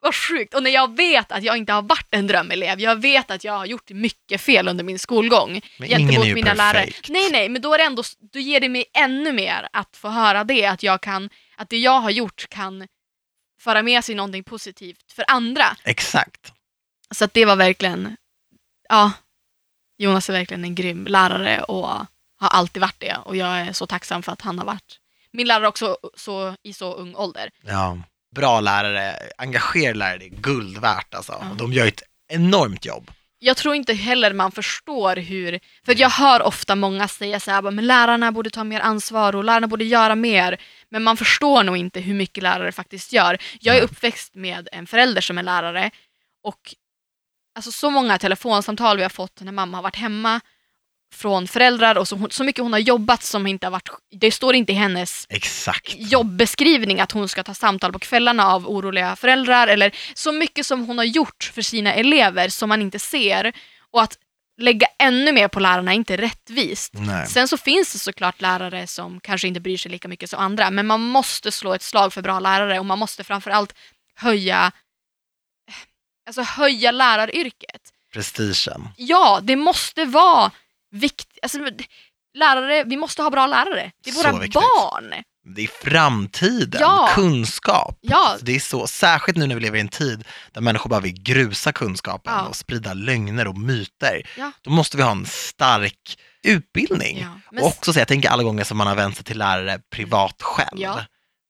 [0.01, 0.55] vad sjukt.
[0.55, 3.53] Och när jag vet att jag inte har varit en drömelev, jag vet att jag
[3.53, 6.85] har gjort mycket fel under min skolgång Men gentemot ingen är ju mina lärare.
[6.85, 7.09] perfekt.
[7.09, 10.09] Nej, nej, men då är det ändå, då ger det mig ännu mer att få
[10.09, 12.88] höra det, att jag kan, att det jag har gjort kan
[13.61, 15.77] föra med sig någonting positivt för andra.
[15.85, 16.53] Exakt.
[17.11, 18.16] Så att det var verkligen,
[18.88, 19.12] ja,
[19.98, 21.88] Jonas är verkligen en grym lärare och
[22.38, 24.98] har alltid varit det och jag är så tacksam för att han har varit
[25.33, 27.51] min lärare också så, i så ung ålder.
[27.66, 27.99] Ja.
[28.35, 31.33] Bra lärare, engagerade lärare, det är guld värt alltså.
[31.33, 33.11] Och de gör ett enormt jobb.
[33.45, 37.62] Jag tror inte heller man förstår hur, för jag hör ofta många säga så här,
[37.62, 40.61] men lärarna borde ta mer ansvar och lärarna borde göra mer.
[40.88, 43.38] Men man förstår nog inte hur mycket lärare faktiskt gör.
[43.61, 45.90] Jag är uppväxt med en förälder som är lärare
[46.42, 46.75] och
[47.57, 50.40] alltså så många telefonsamtal vi har fått när mamma har varit hemma
[51.12, 54.55] från föräldrar och så, så mycket hon har jobbat som inte har varit, det står
[54.55, 55.94] inte i hennes Exakt.
[55.96, 60.87] jobbbeskrivning att hon ska ta samtal på kvällarna av oroliga föräldrar eller så mycket som
[60.87, 63.53] hon har gjort för sina elever som man inte ser
[63.90, 64.18] och att
[64.61, 66.92] lägga ännu mer på lärarna är inte rättvist.
[66.94, 67.27] Nej.
[67.27, 70.70] Sen så finns det såklart lärare som kanske inte bryr sig lika mycket som andra,
[70.70, 73.75] men man måste slå ett slag för bra lärare och man måste framförallt
[74.14, 74.72] höja,
[76.27, 77.92] alltså höja läraryrket.
[78.12, 78.88] Prestigen.
[78.96, 80.51] Ja, det måste vara
[80.92, 81.38] viktigt.
[81.42, 81.59] Alltså,
[82.38, 83.92] lärare, vi måste ha bra lärare.
[84.05, 84.55] Det är Så våra viktigt.
[84.55, 85.14] barn.
[85.57, 87.09] Det är framtiden, Ja.
[87.14, 87.98] kunskap.
[88.00, 91.00] Ja, Det är så, särskilt nu när vi lever i en tid där människor bara
[91.00, 92.42] vill grusa kunskapen Ja.
[92.46, 94.22] och sprida lögner och myter.
[94.38, 94.52] Ja.
[94.62, 97.26] Då måste vi ha en stark utbildning.
[97.50, 99.78] Men Och också så, jag tänker alla gånger som man har vänt sig till lärare
[99.90, 100.78] privat själv.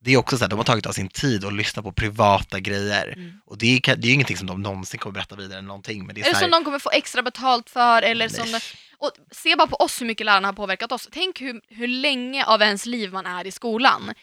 [0.05, 2.61] Det är också så att de har tagit av sin tid och lyssnat på privata
[2.61, 3.13] grejer.
[3.17, 3.33] Mm.
[3.47, 6.07] Och det är, det är ju ingenting som de någonsin kommer berätta vidare eller någonting.
[6.07, 8.03] Men det är Eller så här, som de kommer få extra betalt för.
[8.03, 8.61] Eller som, nej.
[9.03, 11.09] Och se bara på oss hur mycket lärarna har påverkat oss.
[11.13, 14.15] Tänk hur, hur länge av ens liv man är i skolan.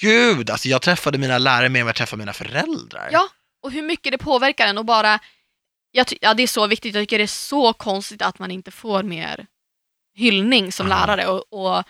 [0.00, 3.08] Gud, alltså jag träffade mina lärare mer än vad jag träffade mina föräldrar.
[3.12, 3.28] Ja,
[3.62, 5.18] och hur mycket det påverkar en och bara...
[5.92, 6.94] Jag ja, det är så viktigt.
[6.94, 9.46] Jag tycker det är så konstigt att man inte får mer
[10.14, 10.94] hyllning som Ja.
[11.06, 11.84] lärare och, och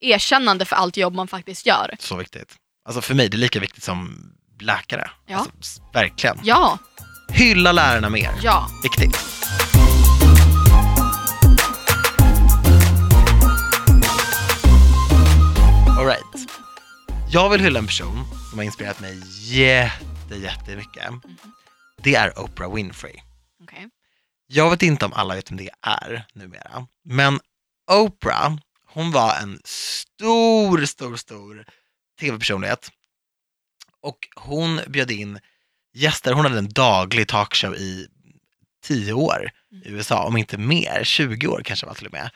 [0.00, 1.96] erkännande för allt jobb man faktiskt gör.
[1.98, 2.56] Så viktigt.
[2.84, 4.22] Alltså för mig, det är lika viktigt som
[4.60, 5.10] läkare.
[5.26, 5.38] Ja.
[5.38, 6.38] Alltså, verkligen.
[6.42, 6.78] Ja,
[7.32, 8.30] Hylla lärarna mer.
[8.42, 8.68] ja.
[8.82, 9.18] Viktigt.
[17.32, 21.04] Jag vill hylla en person som har inspirerat mig jätte, jättemycket.
[21.96, 23.16] Det är Oprah Winfrey.
[23.62, 23.88] Okej.
[24.46, 27.40] Jag vet inte om alla vet vem det är numera, men
[27.90, 31.66] Oprah, hon var en stor, stor, stor
[32.20, 32.90] tv-personlighet.
[34.00, 35.38] Och hon bjöd in
[35.94, 38.06] gäster, hon hade en daglig talkshow i
[38.84, 39.50] tio år
[39.84, 42.30] i USA, om inte mer, 20 år kanske var till och med.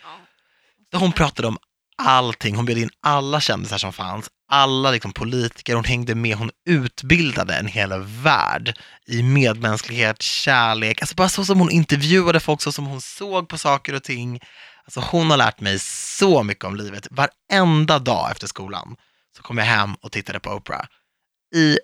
[0.91, 1.59] Där hon pratade om
[1.97, 6.51] allting, hon bjöd in alla kändisar som fanns, alla liksom politiker, hon hängde med, hon
[6.67, 12.73] utbildade en hel värld i medmänsklighet, kärlek, alltså bara så som hon intervjuade folk, så
[12.73, 14.41] som hon såg på saker och ting.
[14.85, 17.09] Alltså hon har lärt mig så mycket om livet.
[17.11, 18.97] Varenda dag efter skolan
[19.37, 20.87] så kom jag hem och tittade på Oprah.
[21.55, 21.79] I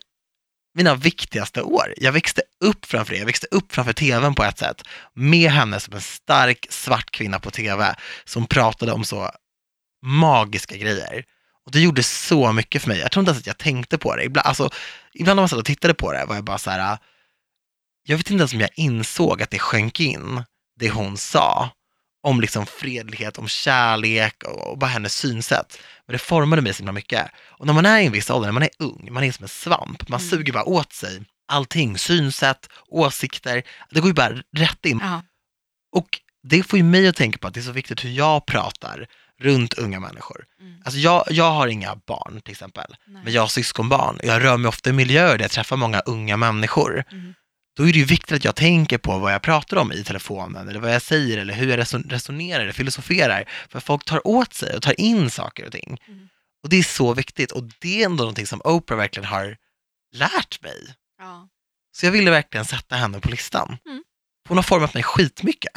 [0.75, 1.95] mina viktigaste år.
[1.97, 4.83] Jag växte upp framför det, jag växte upp framför tvn på ett sätt,
[5.15, 9.31] med henne som en stark svart kvinna på tv som pratade om så
[10.03, 11.25] magiska grejer.
[11.67, 12.99] Och det gjorde så mycket för mig.
[12.99, 14.25] Jag tror inte ens att jag tänkte på det.
[14.25, 14.71] Ibland, alltså,
[15.15, 16.99] ibland när man satt och tittade på det var jag bara så här,
[18.03, 20.45] jag vet inte ens om jag insåg att det sjönk in,
[20.81, 21.71] det hon sa,
[22.23, 25.79] om liksom fredlighet, om kärlek och, och bara hennes synsätt.
[26.07, 27.27] Men det formade mig så himla mycket.
[27.59, 29.43] Och när man är i en viss ålder, när man är ung, man är som
[29.43, 30.31] en svamp, man Mm.
[30.31, 34.99] suger bara åt sig allting, synsätt, åsikter, det går ju bara rätt in.
[35.03, 35.23] Ja.
[35.93, 38.47] Och det får ju mig att tänka på att det är så viktigt hur jag
[38.47, 39.07] pratar
[39.41, 40.45] runt unga människor.
[40.61, 40.83] Mm.
[40.85, 43.23] Alltså jag, jag har inga barn till exempel, Nej.
[43.25, 44.21] men jag har syskonbarn.
[44.23, 47.05] Jag rör mig ofta i miljöer där jag träffar många unga människor.
[47.13, 47.35] Mm.
[47.77, 50.69] Då är det ju viktigt att jag tänker på vad jag pratar om i telefonen,
[50.69, 53.45] eller vad jag säger, eller hur jag reson- resonerar, eller filosoferar.
[53.69, 56.01] För folk tar åt sig och tar in saker och ting.
[56.09, 56.29] Mm.
[56.63, 59.57] Och det är så viktigt, och det är ändå någonting som Oprah verkligen har
[60.13, 60.95] lärt mig.
[61.19, 61.49] Ja.
[61.93, 63.77] Så jag ville verkligen sätta henne på listan.
[63.87, 64.03] Mm.
[64.49, 65.73] Hon har format mig skitmycket.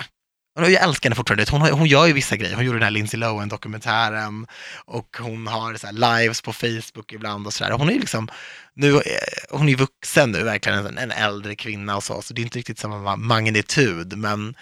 [0.56, 1.46] Jag älskar henne fortfarande.
[1.52, 2.56] Hon, har, hon gör ju vissa grejer.
[2.56, 4.48] Hon gjorde den här Lindsay Lohan-dokumentären
[4.86, 7.72] och hon har så här lives på Facebook ibland och sådär.
[7.72, 8.30] Hon är ju liksom,
[8.74, 9.02] nu, eh,
[9.50, 12.44] hon är ju vuxen nu, verkligen en, en äldre kvinna och så, så det är
[12.44, 14.56] inte riktigt samma magnitud, men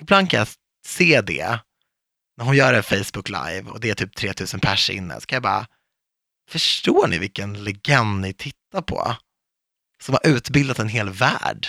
[0.00, 0.48] ibland kan jag
[0.86, 1.58] se det.
[2.36, 5.36] När hon gör en Facebook live och det är typ 3000 pers inne, så kan
[5.36, 5.66] jag bara,
[6.50, 9.16] förstår ni vilken legend ni tittar på?
[10.02, 11.66] Som har utbildat en hel värld.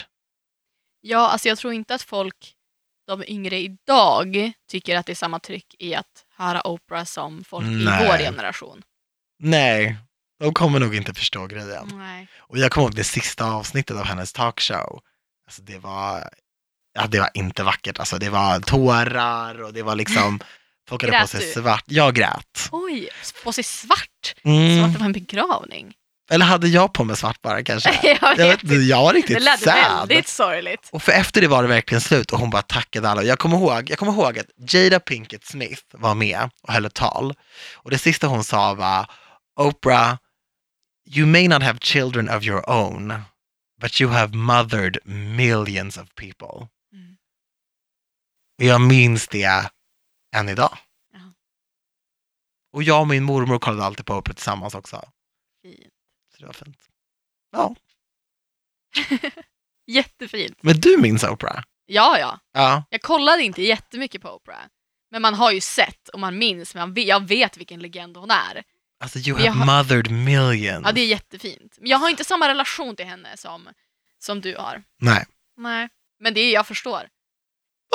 [1.01, 2.55] ja, alltså jag tror inte att folk,
[3.07, 7.65] de yngre idag, tycker att det är samma tryck i att höra Oprah som folk
[7.65, 8.03] Nej.
[8.03, 8.81] i vår generation.
[9.39, 9.97] Nej,
[10.39, 11.91] de kommer nog inte förstå grejen.
[11.93, 12.27] Nej.
[12.37, 15.01] Och jag kommer ihåg det sista avsnittet av hennes talkshow.
[15.47, 16.29] Alltså det var,
[16.93, 17.99] ja det var inte vackert.
[17.99, 20.39] Alltså det var tårar och det var liksom,
[20.89, 21.61] folk hade på Grät sig du?
[21.61, 21.83] svart.
[21.87, 22.69] Jag grät.
[22.71, 23.09] Oj,
[23.43, 24.83] på sig svart, som Mm.
[24.85, 25.93] att det var en begravning.
[26.31, 27.99] Eller hade jag på mig svart bara kanske?
[28.21, 29.75] jag Jag, vet jag var Det riktigt lät sad.
[30.07, 30.89] väldigt sorgligt.
[30.91, 33.23] Och för efter det var det verkligen slut och hon bara tackade alla.
[33.23, 36.93] Jag kommer ihåg, jag kommer ihåg att Jada Pinkett Smith var med och höll ett
[36.93, 37.33] tal.
[37.75, 39.12] Och det sista hon sa var
[39.59, 40.17] Oprah,
[41.15, 43.13] you may not have children of your own,
[43.81, 46.67] but you have mothered millions of people.
[46.93, 47.17] Mm.
[48.55, 49.69] Jag minns det
[50.36, 50.77] än idag.
[51.13, 51.19] Ja.
[52.73, 55.05] Och jag och min mormor kollade alltid på Oprah tillsammans också.
[55.63, 55.92] Fint.
[56.43, 56.89] Det var fint.
[57.51, 57.75] Ja,
[59.88, 60.58] Jättefint.
[60.62, 61.63] men du minns Oprah?
[61.86, 62.39] Ja, ja.
[62.53, 62.84] Ja.
[62.89, 64.62] Jag kollade inte jättemycket på Oprah.
[65.12, 68.63] Men man har ju sett och man minns, men jag vet vilken legend hon är.
[68.99, 70.86] Alltså you Men jag have har- mothered millions.
[70.86, 71.77] Ja, det är jättefint.
[71.79, 73.69] Men jag har inte samma relation till henne som,
[74.19, 74.84] som du har.
[74.99, 75.25] Nej.
[75.58, 75.89] Nej.
[76.19, 77.10] Men det är jag förstår.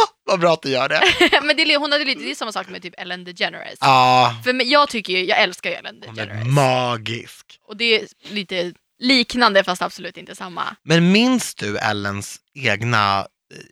[0.26, 1.02] Vad bra att du gör det.
[1.42, 3.78] men det, hon hade lite, det är samma sak med typ Ellen DeGeneres.
[3.80, 6.46] Ja, För jag tycker ju, jag älskar ju Ellen hon är DeGeneres.
[6.54, 7.58] magisk.
[7.68, 10.76] Och det är lite liknande fast absolut inte samma.
[10.82, 13.26] Men minns du Ellens egna eh,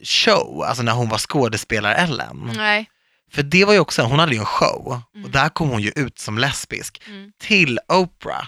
[0.04, 2.52] show, alltså när hon var skådespelar-Ellen?
[2.56, 2.90] Nej.
[3.32, 5.30] För det var ju också, hon hade ju en show och Mm.
[5.30, 7.30] där kom hon ju ut som lesbisk Mm.
[7.38, 8.46] till Oprah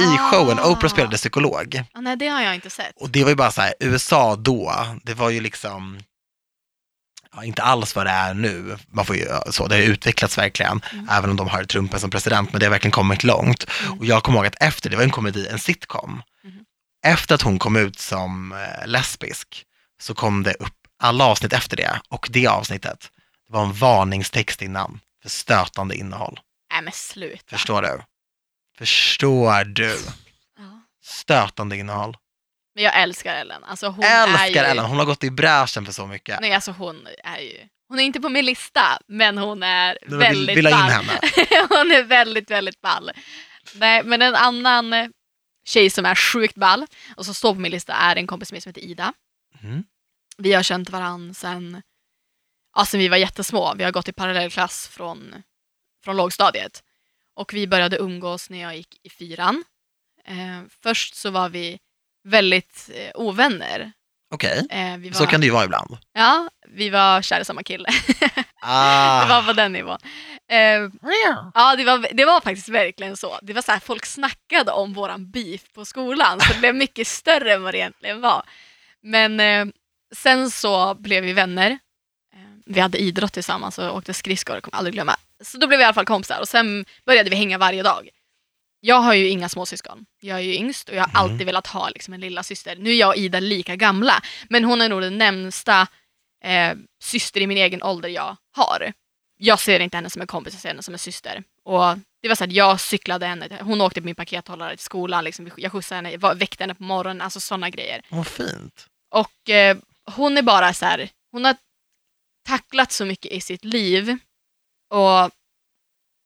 [0.00, 0.30] i Ah.
[0.30, 0.58] showen.
[0.60, 1.82] Oprah spelade psykolog.
[1.94, 2.92] Ah, nej, det har jag inte sett.
[3.00, 6.00] Och det var ju bara så här, USA då, det var ju liksom,
[7.36, 10.80] ja, inte alls vad det är nu, man får ju, så, det har utvecklats verkligen,
[10.92, 11.08] Mm.
[11.10, 13.66] även om de har Trump som president, men det har verkligen kommit långt.
[13.86, 13.98] Mm.
[13.98, 16.64] Och jag kommer ihåg att efter, det var en komedi, en sitcom, Mhm.
[17.06, 19.64] efter att hon kom ut som eh, lesbisk,
[20.00, 23.10] så kom det upp alla avsnitt efter det, och det avsnittet,
[23.48, 26.40] det var en varningstext innan, för stötande innehåll.
[26.72, 27.56] Nej men sluta.
[27.56, 28.00] Förstår du?
[28.78, 29.98] Förstår du?
[30.58, 30.80] Ja.
[31.04, 32.16] Stötande innehåll.
[32.74, 33.64] Men jag älskar Ellen.
[33.64, 34.70] Alltså hon är Älskar ju...
[34.70, 36.40] Ellen, hon har gått i bräschen för så mycket.
[36.40, 37.68] Nej, alltså hon är ju...
[37.88, 40.78] Hon är inte på min lista, men hon är Du vill- väldigt vill ha in
[40.78, 40.90] ball.
[40.90, 41.20] henne.
[41.68, 43.10] hon är väldigt, väldigt ball.
[43.74, 45.12] Nej, men en annan
[45.64, 48.62] tjej som är sjukt ball och som står på min lista är en kompis med
[48.62, 49.12] som heter Ida.
[49.62, 49.84] Mm.
[50.38, 51.82] Vi har känt varandra sen,
[52.76, 53.74] ja, sen vi var jättesmå.
[53.74, 55.42] Vi har gått i parallellklass från,
[56.04, 56.82] från lågstadiet.
[57.34, 59.64] Och vi började umgås när jag gick i fyran.
[60.24, 61.78] Eh, först så var vi
[62.24, 63.92] väldigt eh, ovänner.
[64.34, 65.96] Okej, Eh, vi var, så kan det ju vara ibland.
[66.12, 67.88] Ja, vi var kära i samma kille.
[68.62, 69.22] Ah.
[69.22, 69.98] Det var på den nivån.
[70.50, 70.58] Eh,
[71.54, 73.38] ja, det var, det var faktiskt verkligen så.
[73.42, 77.06] Det var så här, folk snackade om våran beef på skolan, så det blev mycket
[77.06, 78.42] större än vad det egentligen var.
[79.02, 79.66] Men eh,
[80.14, 81.70] sen så blev vi vänner.
[81.70, 85.16] Eh, vi hade idrott tillsammans och åkte skridskor, jag kommer aldrig glömma.
[85.44, 88.08] Så då blev vi i alla fall kompisar och sen började vi hänga varje dag.
[88.80, 90.06] Jag har ju inga småsyskon.
[90.20, 91.16] Jag är ju yngst och jag har Mhm.
[91.16, 92.76] alltid velat ha liksom, en lilla syster.
[92.76, 95.86] Nu är jag och Ida lika gamla, men hon är nog den närmsta
[96.44, 98.92] eh, syster i min egen ålder jag har.
[99.36, 101.42] Jag ser inte henne som en kompis, jag ser henne som en syster.
[101.64, 105.24] Och det var så att jag cyklade henne, hon åkte på min pakethållare till skolan,
[105.24, 108.02] liksom, jag skjutsade henne, var- väckte henne på morgonen, alltså sådana grejer.
[108.08, 108.86] Vad fint.
[109.10, 111.56] Och eh, hon är bara så här, hon har
[112.48, 114.18] tacklat så mycket i sitt liv
[114.90, 115.30] och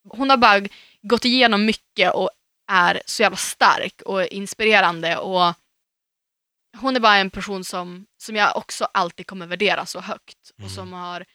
[0.09, 0.61] hon har bara
[1.01, 2.29] gått igenom mycket och
[2.71, 5.53] är så jävla stark och inspirerande och
[6.77, 10.59] hon är bara en person som, som jag också alltid kommer värdera så högt och
[10.59, 10.69] Mm.
[10.69, 11.25] som har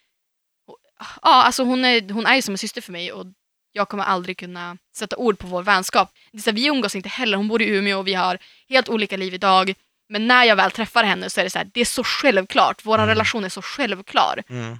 [1.22, 3.26] Ja, alltså hon är, hon är ju som en syster för mig och
[3.72, 6.12] jag kommer aldrig kunna sätta ord på vår vänskap.
[6.32, 8.38] Det så här, vi umgås inte heller, hon bor i Umeå och vi har
[8.68, 9.74] helt olika liv idag.
[10.08, 12.84] Men när jag väl träffar henne så är det så här, det är så självklart,
[12.84, 13.08] vår Mm.
[13.08, 14.42] relation är så självklar.
[14.48, 14.78] Mm.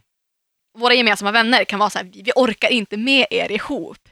[0.79, 4.09] Våra gemensamma vänner kan vara så här, vi orkar inte med er ihop.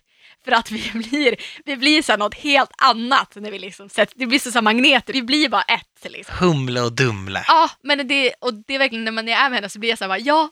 [0.48, 4.26] För att vi blir, vi blir så något helt annat när vi liksom sätter, det
[4.26, 6.36] blir så här magneter, vi blir bara ett liksom.
[6.38, 7.44] Humle och Dumle.
[7.46, 9.98] Ja, men det, och det är verkligen när man är med henne så blir jag
[9.98, 10.50] så här, bara, ja,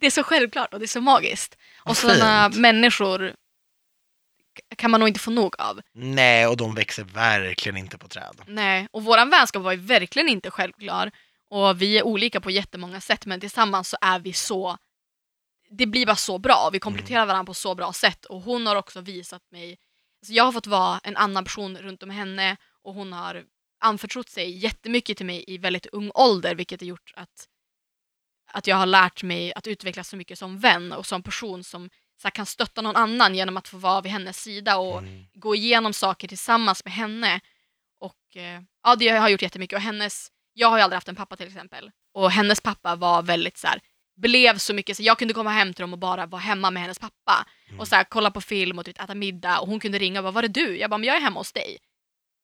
[0.00, 1.56] det är så självklart och det är så magiskt.
[1.84, 3.34] Vad Och sådana människor
[4.76, 5.80] kan man nog inte få nog av.
[5.94, 8.40] Nej, och de växer verkligen inte på träd.
[8.46, 11.10] Nej, och våran vänskap var ju verkligen inte självklar.
[11.50, 14.76] Och vi är olika på jättemånga sätt, men tillsammans så är vi så...
[15.70, 18.24] Det blir bara så bra, vi kompletterar varandra på så bra sätt.
[18.24, 19.78] Och hon har också visat mig...
[20.22, 23.44] Alltså jag har fått vara en annan person runt om henne och hon har
[23.80, 27.48] anförtrott sig jättemycket till mig i väldigt ung ålder, vilket har gjort att,
[28.52, 31.90] att jag har lärt mig att utvecklas så mycket som vän och som person som
[32.22, 35.26] så här, kan stötta någon annan genom att få vara vid hennes sida och Mm.
[35.34, 37.40] gå igenom saker tillsammans med henne.
[38.00, 39.76] Och eh, ja, det har gjort jättemycket.
[39.76, 41.90] Och hennes, jag har ju aldrig haft en pappa till exempel.
[42.14, 43.80] Och hennes pappa var väldigt så här,
[44.16, 46.82] blev så mycket, så jag kunde komma hem till dem och bara vara hemma med
[46.82, 47.46] hennes pappa.
[47.68, 47.80] Mm.
[47.80, 49.60] Och så här, kolla på film och typ, äta middag.
[49.60, 50.78] Och hon kunde ringa och bara, var är du?
[50.78, 51.78] Jag bara, men jag är hemma hos dig.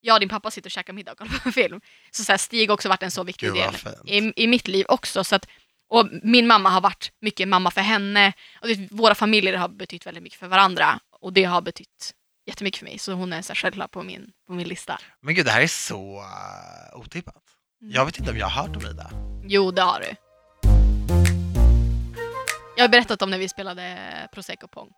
[0.01, 1.81] Jag och din pappa sitter och käkar middag och kollar på film.
[2.11, 3.75] Så, så här, Stig har också varit en så viktig Gud del
[4.07, 5.25] i, i mitt liv också.
[5.25, 5.47] Så att,
[5.89, 8.33] och min mamma har varit mycket mamma för henne.
[8.61, 11.01] Och det, våra familjer har betytt väldigt mycket för varandra.
[11.21, 12.15] Och det har betytt
[12.47, 12.99] jättemycket för mig.
[12.99, 14.99] Så hon är så här självklar på min, på min lista.
[15.21, 17.43] Men gud, det här är så uh, otippat.
[17.83, 17.95] Mm.
[17.95, 19.11] Jag vet inte om jag har hört om Ida.
[19.45, 20.32] Jo, det har du.
[22.77, 24.89] Jag har berättat om när vi spelade Prosecco Pong.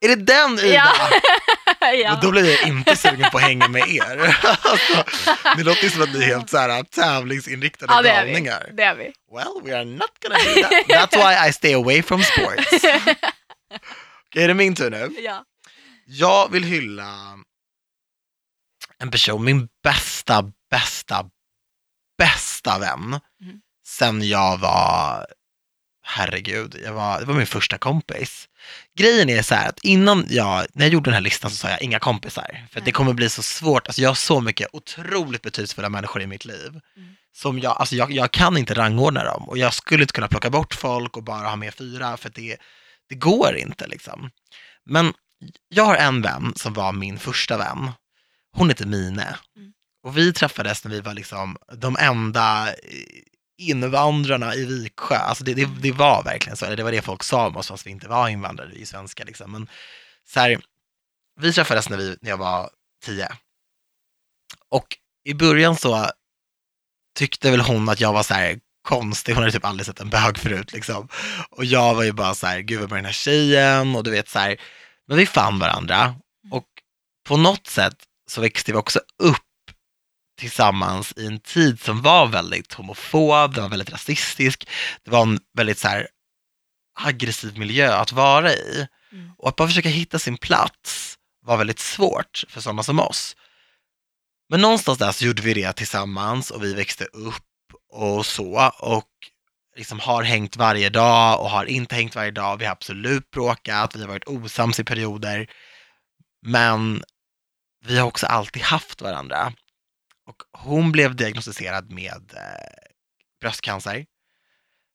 [0.00, 0.66] Är det den Ida?
[1.80, 1.92] Ja.
[1.92, 2.18] ja.
[2.22, 4.38] Då blir jag inte sugen på att hänga med er.
[4.62, 5.04] alltså,
[5.56, 8.30] det låter ju som att ni är helt så här, tävlingsinriktade ja, det är vi.
[8.32, 8.70] galningar.
[8.72, 9.12] Det är vi.
[9.32, 11.10] Well, we are not gonna do that.
[11.10, 12.70] That's why I stay away from sports.
[14.26, 15.10] Okej, är det min tur nu?
[15.20, 15.44] ja.
[16.06, 17.38] Jag vill hylla
[18.98, 21.24] en person, min bästa, bästa,
[22.18, 23.00] bästa vän.
[23.00, 23.20] Mhm.
[23.86, 25.26] Sen jag var,
[26.04, 28.48] herregud, jag var, det var min första kompis.
[28.98, 31.70] Grejen är så här att innan jag, när jag gjorde den här listan så sa
[31.70, 32.66] jag inga kompisar.
[32.70, 36.26] För det kommer bli så svårt, alltså jag har så mycket otroligt betydelsefulla människor i
[36.26, 36.80] mitt liv.
[36.96, 37.16] Mm.
[37.32, 40.50] som jag, alltså jag, jag kan inte rangordna dem och jag skulle inte kunna plocka
[40.50, 42.56] bort folk och bara ha med fyra för det,
[43.08, 44.30] det går inte liksom.
[44.84, 45.12] Men
[45.68, 47.90] jag har en vän som var min första vän.
[48.52, 49.36] Hon heter Mine.
[49.56, 49.72] Mm.
[50.04, 52.68] Och vi träffades när vi var liksom de enda
[53.58, 55.16] invandrarna i Viksjö.
[55.16, 57.68] Alltså det, det, det var verkligen så, eller det var det folk sa om oss
[57.68, 59.52] fast vi inte var invandrare, vi är svenskar liksom.
[59.52, 59.68] Men
[60.28, 60.60] så här,
[61.40, 62.70] vi träffades när, vi, när jag var
[63.04, 63.28] tio.
[64.68, 66.10] Och i början så
[67.18, 70.10] tyckte väl hon att jag var så här konstig, hon hade typ aldrig sett en
[70.10, 71.08] bög förut liksom.
[71.50, 74.10] Och jag var ju bara så här, gud vad med den här tjejen och du
[74.10, 74.60] vet så här,
[75.06, 76.14] men vi fann varandra
[76.50, 76.66] och
[77.28, 77.96] på något sätt
[78.30, 79.43] så växte vi också upp
[80.36, 84.68] tillsammans i en tid som var väldigt homofob, den var väldigt rasistisk,
[85.04, 86.08] det var en väldigt så här
[87.00, 88.86] aggressiv miljö att vara i.
[89.12, 89.30] Mm.
[89.38, 93.36] Och att bara försöka hitta sin plats var väldigt svårt för sådana som oss.
[94.48, 97.44] Men någonstans där så gjorde vi det tillsammans och vi växte upp
[97.92, 99.08] och så och
[99.76, 102.56] liksom har hängt varje dag och har inte hängt varje dag.
[102.56, 105.50] Vi har absolut bråkat, vi har varit osams i perioder.
[106.46, 107.04] Men
[107.84, 109.52] vi har också alltid haft varandra.
[110.26, 112.84] Och hon blev diagnostiserad med eh,
[113.40, 114.06] bröstcancer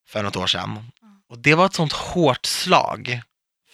[0.08, 0.84] för något år sedan.
[1.28, 3.22] Och det var ett sånt hårt slag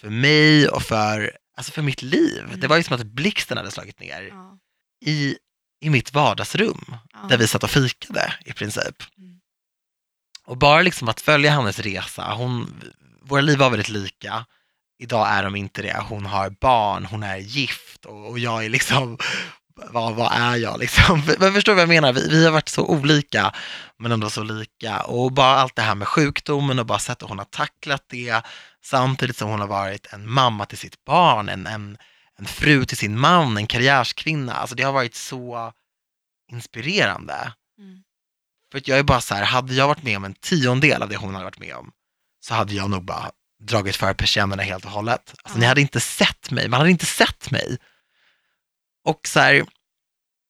[0.01, 2.43] för mig och för, alltså för mitt liv.
[2.43, 2.59] Mm.
[2.59, 4.57] Det var ju som att blixten hade slagit ner Ja.
[5.05, 5.37] i,
[5.81, 7.19] i mitt vardagsrum Ja.
[7.29, 9.03] där vi satt och fikade i princip.
[9.17, 9.39] Mm.
[10.45, 12.83] Och bara liksom att följa hennes resa, hon,
[13.21, 14.45] våra liv var väldigt lika.
[14.99, 15.97] Idag är de inte det.
[16.09, 19.17] Hon har barn, hon är gift och, och jag är liksom,
[19.91, 21.23] vad, vad är jag liksom?
[21.39, 22.13] Men förstår du vad jag menar?
[22.13, 23.53] Vi, vi har varit så olika
[23.99, 25.01] men ändå så lika.
[25.01, 28.41] Och bara allt det här med sjukdomen och bara sättet hon har tacklat det
[28.83, 31.97] samtidigt som hon har varit en mamma till sitt barn, en, en,
[32.39, 34.53] en fru till sin man, en karriärskvinna.
[34.53, 35.73] Alltså det har varit så
[36.51, 37.53] inspirerande.
[37.79, 38.03] Mm.
[38.71, 41.09] För att jag är bara så här, hade jag varit med om en tiondel av
[41.09, 41.91] det hon hade varit med om
[42.39, 43.31] så hade jag nog bara
[43.63, 45.33] dragit för persiennerna helt och hållet.
[45.43, 45.59] Alltså Ja.
[45.59, 47.77] ni hade inte sett mig, man hade inte sett mig.
[49.07, 49.65] Och så här,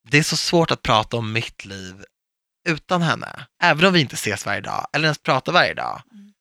[0.09, 2.05] det är så svårt att prata om mitt liv
[2.67, 3.47] utan henne.
[3.63, 6.01] Även om vi inte ses varje dag, eller ens pratar varje dag.
[6.11, 6.33] Mm.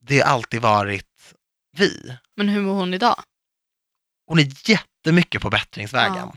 [0.00, 1.34] Det har alltid varit
[1.76, 2.16] vi.
[2.36, 3.22] Men hur mår hon idag?
[4.26, 6.16] Hon är jättemycket på bättringsvägen.
[6.16, 6.36] Ja.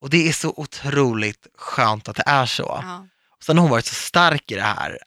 [0.00, 2.80] Och det är så otroligt skönt att det är så.
[2.82, 3.06] Ja.
[3.28, 4.98] Och sen har hon varit så stark i det här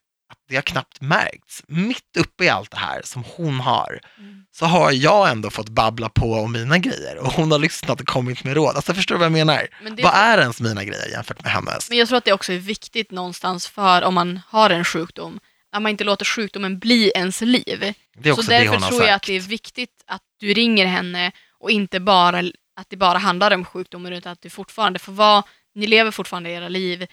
[0.49, 1.63] det har knappt märkts.
[1.67, 4.45] Mitt uppe i allt det här som hon har Mm.
[4.51, 8.07] så har jag ändå fått babbla på om mina grejer och hon har lyssnat och
[8.07, 8.75] kommit med råd.
[8.75, 9.67] Alltså förstår du vad jag menar?
[9.83, 11.89] Men, det, Vad är ens mina grejer jämfört med hennes?
[11.89, 15.39] men jag tror att det också är viktigt någonstans för om man har en sjukdom,
[15.71, 17.93] att man inte låter sjukdomen bli ens liv.
[18.17, 19.27] Det är också så det därför hon har tror jag att sagt.
[19.27, 22.39] det är viktigt att du ringer henne och inte bara
[22.79, 25.43] att det bara handlar om sjukdomen utan att du fortfarande får vara,
[25.75, 27.07] ni lever fortfarande era liv,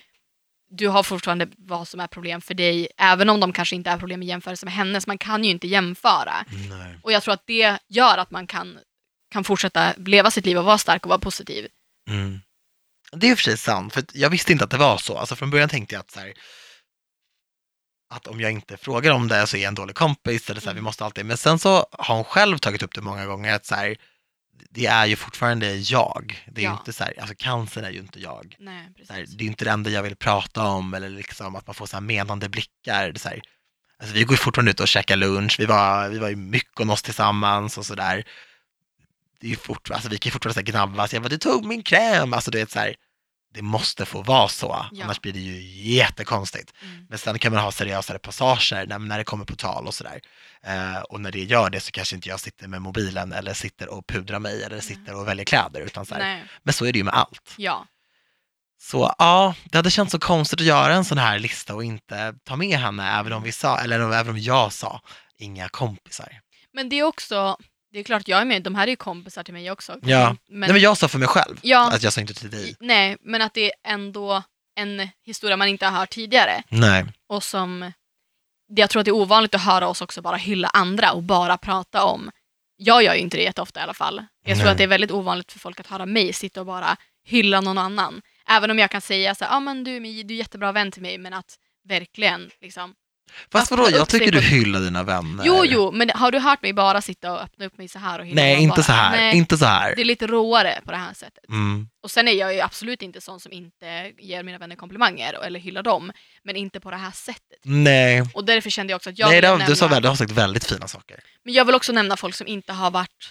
[0.76, 3.98] du har fortfarande vad som är problem för dig, även om de kanske inte är
[3.98, 6.44] problem i jämförelse med hennes, man kan ju inte jämföra.
[6.70, 6.98] Nej.
[7.02, 8.78] Och jag tror att det gör att man kan,
[9.30, 11.68] kan fortsätta leva sitt liv och vara stark och vara positiv.
[12.10, 12.40] Mm.
[13.12, 15.18] Det är i och för sig sant, för jag visste inte att det var så.
[15.18, 16.32] Alltså från början tänkte jag att så här,
[18.14, 20.66] att om jag inte frågar om det så är jag en dålig kompis, eller så
[20.66, 20.84] här, vi Mm.
[20.84, 23.74] måste alltid, men sen så har hon själv tagit upp det många gånger, att så
[23.74, 23.96] här,
[24.70, 26.44] det är ju fortfarande jag.
[26.46, 26.78] Det är ju Ja.
[26.78, 28.56] inte så här, alltså cancer är ju inte jag.
[28.58, 31.66] Nej, här, det är ju inte det enda jag vill prata om, eller liksom att
[31.66, 33.04] man får så här menande blickar.
[33.12, 33.40] Det är så här,
[33.98, 37.02] alltså vi går ju fortfarande ut och käkar lunch, vi var, vi var i Mykonos
[37.02, 38.24] tillsammans och sådär.
[39.40, 41.38] Det är ju fort, alltså vi kan ju fortfarande så här gnabbas, jag bara du
[41.38, 42.94] tog min kräm, alltså du vet så här,
[43.54, 45.04] det måste få vara så, Ja.
[45.04, 45.62] annars blir det ju
[45.94, 46.72] jättekonstigt.
[46.82, 47.06] Mm.
[47.08, 50.20] Men sen kan man ha seriösare passager när, när det kommer på tal och sådär.
[50.62, 53.88] Eh, och när det gör det så kanske inte jag sitter med mobilen eller sitter
[53.88, 56.14] och pudrar mig eller sitter och väljer kläder, utan så
[56.62, 57.54] men så är det ju med allt.
[57.56, 57.86] ja.
[58.80, 62.34] Så ja, det hade känts så konstigt att göra en sån här lista och inte
[62.44, 65.00] ta med henne, även om vi sa, eller även om jag sa,
[65.38, 66.40] inga kompisar.
[66.72, 67.56] Men det är också,
[67.94, 69.98] det är klart jag är med, de här är ju kompisar till mig också.
[70.02, 70.36] Ja.
[70.48, 72.76] Men, Nej men jag sa för mig själv, ja, att jag sa inte till dig.
[72.80, 74.42] nej, men att det är ändå
[74.76, 76.62] en historia man inte har hört tidigare.
[76.68, 77.04] Nej.
[77.28, 77.92] Och som,
[78.66, 81.58] jag tror att det är ovanligt att höra oss också bara hylla andra och bara
[81.58, 82.30] prata om,
[82.76, 84.26] jag gör ju inte det jätteofta i alla fall.
[84.44, 84.72] Jag tror Nej.
[84.72, 87.78] att det är väldigt ovanligt för folk att höra mig sitta och bara hylla någon
[87.78, 88.22] annan.
[88.48, 91.02] Även om jag kan säga så ja ah, men du, du är jättebra vän till
[91.02, 91.58] mig, men att
[91.88, 92.94] verkligen liksom.
[93.52, 95.44] Fast vadå, jag tycker du hyllar dina vänner.
[95.46, 98.18] Jo, jo, men har du hört mig bara sitta och öppna upp mig så här
[98.18, 98.82] och hylla Nej, inte bara?
[98.82, 99.10] så här.
[99.16, 99.94] Nej, Inte så här.
[99.96, 101.48] det är lite råare på det här sättet.
[101.48, 101.88] Mm.
[102.02, 105.60] Och sen är jag ju absolut inte sån som inte ger mina vänner komplimanger eller
[105.60, 106.12] hyllar dem,
[106.44, 107.58] men inte på det här sättet.
[107.62, 109.88] Nej, Och därför kände jag också att jag Nej vill det har, nämna, du, sa
[109.88, 111.20] väl, du har sagt väldigt fina saker.
[111.44, 113.30] men jag vill också nämna folk som inte har varit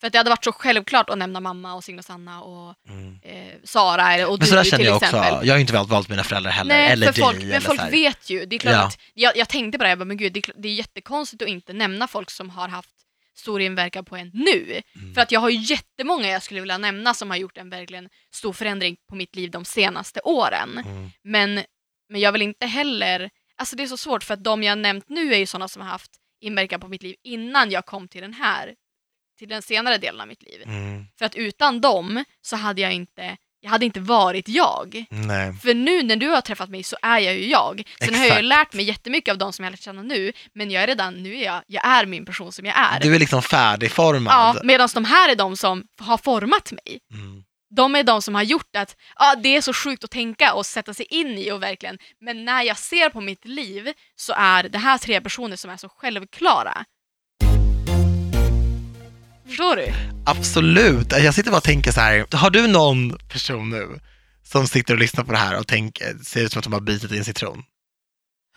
[0.00, 2.74] För att det hade varit så självklart att nämna mamma och Signe och Sanna och
[2.88, 3.18] Mm.
[3.22, 5.04] eh, Sara eller- och Men du till känner jag också.
[5.06, 5.46] exempel.
[5.46, 7.22] Jag har ju inte valt, valt mina föräldrar heller, Nej, eller för dig.
[7.22, 7.90] folk, eller men folk så här.
[7.90, 8.46] vet ju.
[8.46, 8.86] Det är klart Ja.
[8.86, 11.48] att, jag, jag tänkte det, jag bara, men gud, det är, det är jättekonstigt att
[11.48, 12.90] inte nämna folk som har haft
[13.36, 14.80] stor inverkan på en nu.
[14.96, 15.14] Mm.
[15.14, 18.08] För att jag har ju jättemånga jag skulle vilja nämna som har gjort en verkligen
[18.34, 20.78] stor förändring på mitt liv de senaste åren.
[20.84, 21.10] Mm.
[21.24, 21.54] Men,
[22.08, 25.04] men jag vill inte heller, alltså det är så svårt för att de jag nämnt
[25.08, 28.20] nu är ju sådana som har haft inverkan på mitt liv innan jag kom till
[28.22, 28.74] den här,
[29.40, 30.62] till den senare delen av mitt liv.
[30.64, 31.06] Mm.
[31.18, 35.04] För att utan dem så hade jag inte, jag hade inte varit jag.
[35.10, 35.54] Nej.
[35.62, 37.82] För nu när du har träffat mig så är jag ju jag.
[37.98, 38.44] Sen har jag ju Exakt.
[38.44, 41.22] lärt mig jättemycket av de som jag har lärt känna nu, men jag är redan,
[41.22, 43.00] nu är jag, jag är min person som jag är.
[43.00, 44.32] Du är liksom färdigformad.
[44.32, 47.00] ja, Medan de här är de som har format mig.
[47.12, 47.44] Mm.
[47.76, 50.66] De är de som har gjort att ja, det är så sjukt att tänka och
[50.66, 54.62] sätta sig in i och verkligen, men när jag ser på mitt liv så är
[54.68, 56.84] det här tre personer som är så självklara.
[59.50, 59.92] Förstår du?
[60.26, 61.12] Absolut.
[61.12, 64.00] Jag sitter bara och tänker så här, har du någon person nu
[64.44, 66.80] som sitter och lyssnar på det här och tänker, ser ut som att de har
[66.80, 67.62] bitit i en citron?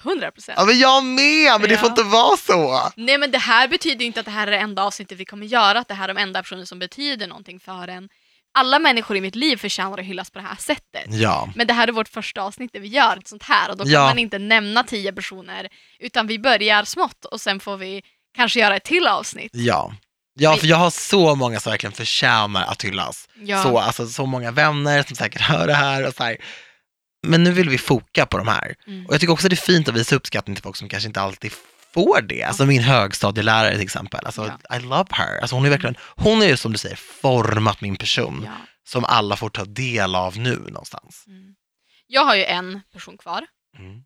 [0.04, 0.56] 100 procent.
[0.60, 2.92] Ja men jag med, men det får inte vara så.
[2.96, 5.26] Nej men det här betyder ju inte att det här är det enda avsnittet vi
[5.26, 8.10] kommer göra, att det här är de enda personer som betyder någonting för en.
[8.56, 11.06] Alla människor i mitt liv förtjänar att hyllas på det här sättet.
[11.08, 13.78] Ja, Men det här är vårt första avsnitt där vi gör ett sånt här och
[13.78, 14.06] då kan Ja.
[14.06, 15.68] man inte nämna tio personer
[16.00, 18.04] utan vi börjar smått och sen får vi
[18.36, 19.52] kanske göra ett till avsnitt.
[19.54, 19.94] ja.
[20.34, 23.30] Ja, för jag har så många som verkligen förtjänar att hyllas.
[23.36, 23.64] Ja.
[23.64, 26.38] Så, alltså, så många vänner som säkert hör det här och så här.
[27.28, 28.76] Men nu vill vi foka på de här.
[28.88, 29.06] Mm.
[29.06, 31.22] Och jag tycker också det är fint att visa uppskattning till folk som kanske inte
[31.22, 31.52] alltid
[31.94, 32.44] får det.
[32.44, 34.26] Alltså min högstadielärare till exempel.
[34.26, 35.40] Alltså, I love her.
[35.42, 38.52] Alltså, hon är verkligen, hon är ju som du säger format min person Ja.
[38.88, 41.24] som alla får ta del av nu någonstans.
[41.28, 41.56] Mm.
[42.08, 43.46] Jag har ju en person kvar
[43.78, 44.04] Mm.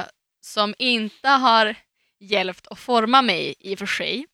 [0.00, 0.04] eh,
[0.40, 1.74] som inte har
[2.20, 4.26] hjälpt att forma mig i och för sig.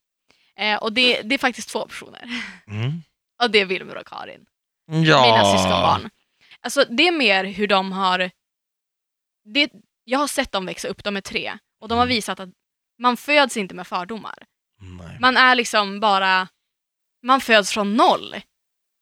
[0.59, 2.29] Eh, och det, det är faktiskt två personer.
[2.69, 3.03] Mm.
[3.43, 4.47] Och det är Wilmer och Karin.
[4.87, 5.23] Ja.
[5.23, 6.11] mina syskonbarn.
[6.61, 8.31] Alltså det är mer hur de har...
[9.45, 9.71] Det,
[10.05, 11.59] jag har sett dem växa upp, de är tre.
[11.81, 12.15] Och de har Mm.
[12.17, 12.49] visat att
[12.99, 14.35] man föds inte med fördomar.
[14.81, 15.17] Nej.
[15.21, 16.49] Man är liksom bara...
[17.23, 18.37] Man föds från noll.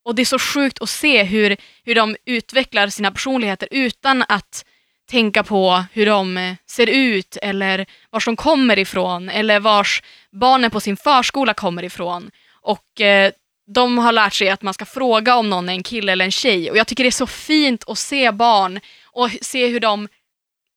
[0.05, 4.65] Och det är så sjukt att se hur, hur de utvecklar sina personligheter utan att
[5.11, 10.03] tänka på hur de ser ut eller var de kommer ifrån eller vars
[10.33, 12.31] barnen på sin förskola kommer ifrån.
[12.61, 13.33] Och eh,
[13.67, 16.31] de har lärt sig att man ska fråga om någon är en kille eller en
[16.31, 16.71] tjej.
[16.71, 20.09] Och jag tycker det är så fint att se barn och se hur de,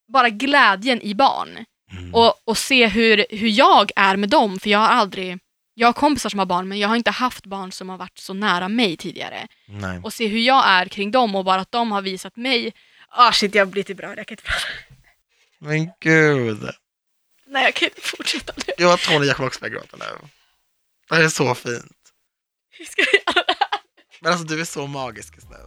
[0.08, 1.66] bara glädjen i barn.
[1.92, 2.16] Mm.
[2.16, 5.40] Och, och se hur, hur jag är med dem, för jag har aldrig,
[5.74, 8.18] jag har kompisar som har barn men jag har inte haft barn som har varit
[8.18, 9.48] så nära mig tidigare.
[9.68, 10.00] Nej.
[10.04, 12.74] Och se hur jag är kring dem och bara att de har visat mig,
[13.10, 14.68] ah shit jag blir lite bra, jag kan inte prata.
[15.60, 16.70] Men gud.
[17.48, 18.74] Nej jag kan inte fortsätta nu.
[18.78, 20.28] Jag och Tony, jag kommer också börja gråta nu.
[21.10, 21.98] Det här är så fint.
[22.72, 23.80] Hur ska jag göra det här?
[24.22, 25.58] Men alltså du är så magisk just nu.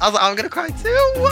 [0.00, 1.28] Alltså I'm gonna cry too.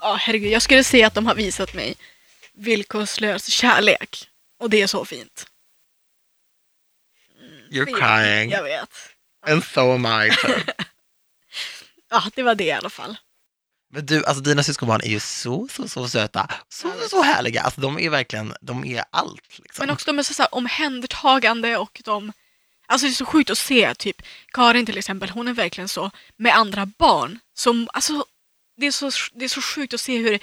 [0.00, 1.96] Ja herregud, jag skulle säga att de har visat mig
[2.52, 4.28] villkorslös kärlek.
[4.60, 5.46] Och det är så fint.
[7.74, 8.50] You're crying.
[8.50, 8.90] Jag vet.
[9.46, 10.30] And so am I.
[12.10, 13.16] Ja, det var det i alla fall.
[13.92, 16.50] Men du, alltså dina syskonbarn är ju så, så, så söta.
[16.68, 17.62] Så, så, så härliga.
[17.62, 19.82] Alltså de är verkligen, de är allt liksom.
[19.82, 22.32] Men också de är så, så här, omhändertagande och de...
[22.86, 24.22] Alltså det är så sjukt att se, typ
[24.52, 27.38] Karin till exempel, hon är verkligen så med andra barn.
[27.54, 28.24] Som, alltså,
[28.76, 30.38] det, är så, det är så sjukt att se hur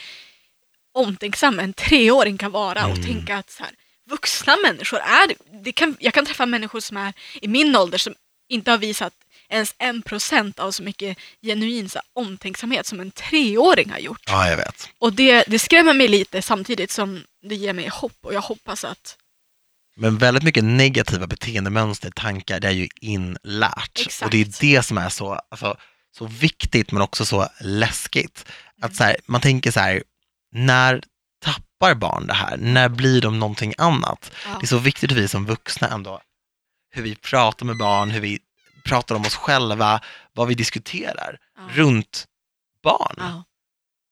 [0.94, 3.04] omtänksam en treåring kan vara och Mm.
[3.04, 3.72] tänka att så här,
[4.12, 5.28] vuxna människor är...
[5.64, 8.16] Det kan, jag kan träffa människor som är i min ålder som
[8.50, 9.14] inte har visat
[9.50, 14.22] ens en procent av så mycket genuin så här, omtänksamhet som en treåring har gjort.
[14.26, 14.90] Ja, jag vet.
[15.00, 18.84] Och det, det skrämmer mig lite samtidigt som det ger mig hopp och jag hoppas
[18.84, 19.18] att
[19.96, 24.00] Men väldigt mycket negativa beteendemönster, tankar, det är ju inlärt.
[24.00, 24.26] Exakt.
[24.26, 25.78] Och det är det som är så, alltså,
[26.18, 28.46] så viktigt men också så läskigt.
[28.82, 30.04] Att så här, man tänker så här,
[30.52, 31.02] när
[31.82, 32.58] tappar barn det här?
[32.58, 34.32] När blir de någonting annat?
[34.46, 36.22] ja, Det är så viktigt hur vi som vuxna ändå,
[36.92, 38.40] hur vi pratar med barn, hur vi
[38.86, 40.02] pratar om oss själva,
[40.34, 42.26] vad vi diskuterar ja, runt
[42.84, 43.16] barn.
[43.18, 43.44] ja,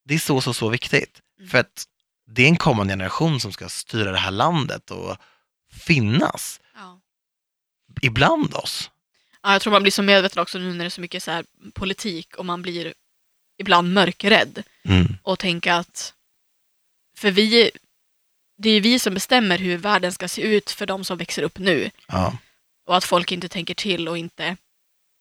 [0.06, 1.22] Det är så, så, så viktigt.
[1.40, 1.50] Mm.
[1.50, 1.86] För att
[2.28, 5.18] det är en kommande generation som ska styra det här landet och
[5.72, 6.60] finnas
[8.02, 8.92] ibland oss.
[9.44, 11.44] ja, jag tror man blir så medveten också nu när det är så mycket så
[11.74, 12.94] politik och man blir
[13.58, 15.18] ibland mörkrädd Mm.
[15.24, 16.14] och tänka att
[17.20, 17.72] för vi
[18.58, 21.44] det är ju vi som bestämmer hur världen ska se ut för de som växer
[21.44, 22.38] upp nu Ja.
[22.88, 24.58] och att folk inte tänker till och inte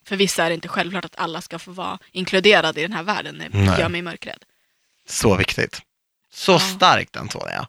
[0.05, 3.03] för vissa är det inte självklart att alla ska få vara inkluderade i den här
[3.03, 3.39] världen.
[3.39, 3.81] Det Nej.
[3.81, 4.45] gör mig mörkrädd.
[5.09, 5.81] Så viktigt.
[6.33, 6.59] Så Ja.
[6.59, 7.69] starkt Antonia.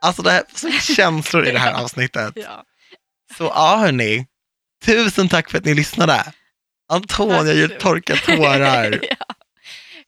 [0.00, 2.32] Alltså det här, så mycket känslor i det här avsnittet.
[2.36, 2.64] Ja.
[3.38, 4.26] Så ja hörni,
[4.84, 6.32] tusen tack för att ni lyssnade.
[6.88, 9.00] Antonia Tack gör torka tårar.
[9.18, 9.34] ja.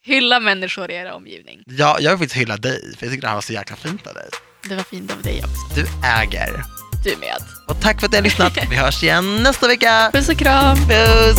[0.07, 1.62] Hylla människor i era omgivning.
[1.66, 4.07] Ja, jag vill faktiskt hylla dig, för jag tycker det här var så jäkla fint
[4.07, 4.28] av dig.
[4.68, 5.80] Det var fint av dig också.
[5.80, 6.62] Du äger.
[7.05, 7.36] Du med.
[7.68, 8.59] Och tack för att ni har lyssnat.
[8.70, 10.11] Vi hörs igen nästa vecka.
[10.12, 10.76] Puss och kram.
[10.76, 11.38] Puss!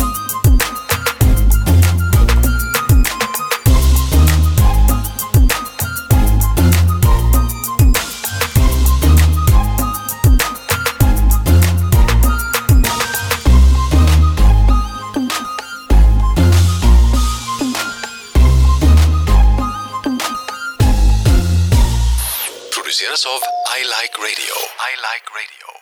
[23.16, 23.40] Produceras av
[23.78, 24.54] I Like Radio.
[24.78, 25.75] I Like Radio.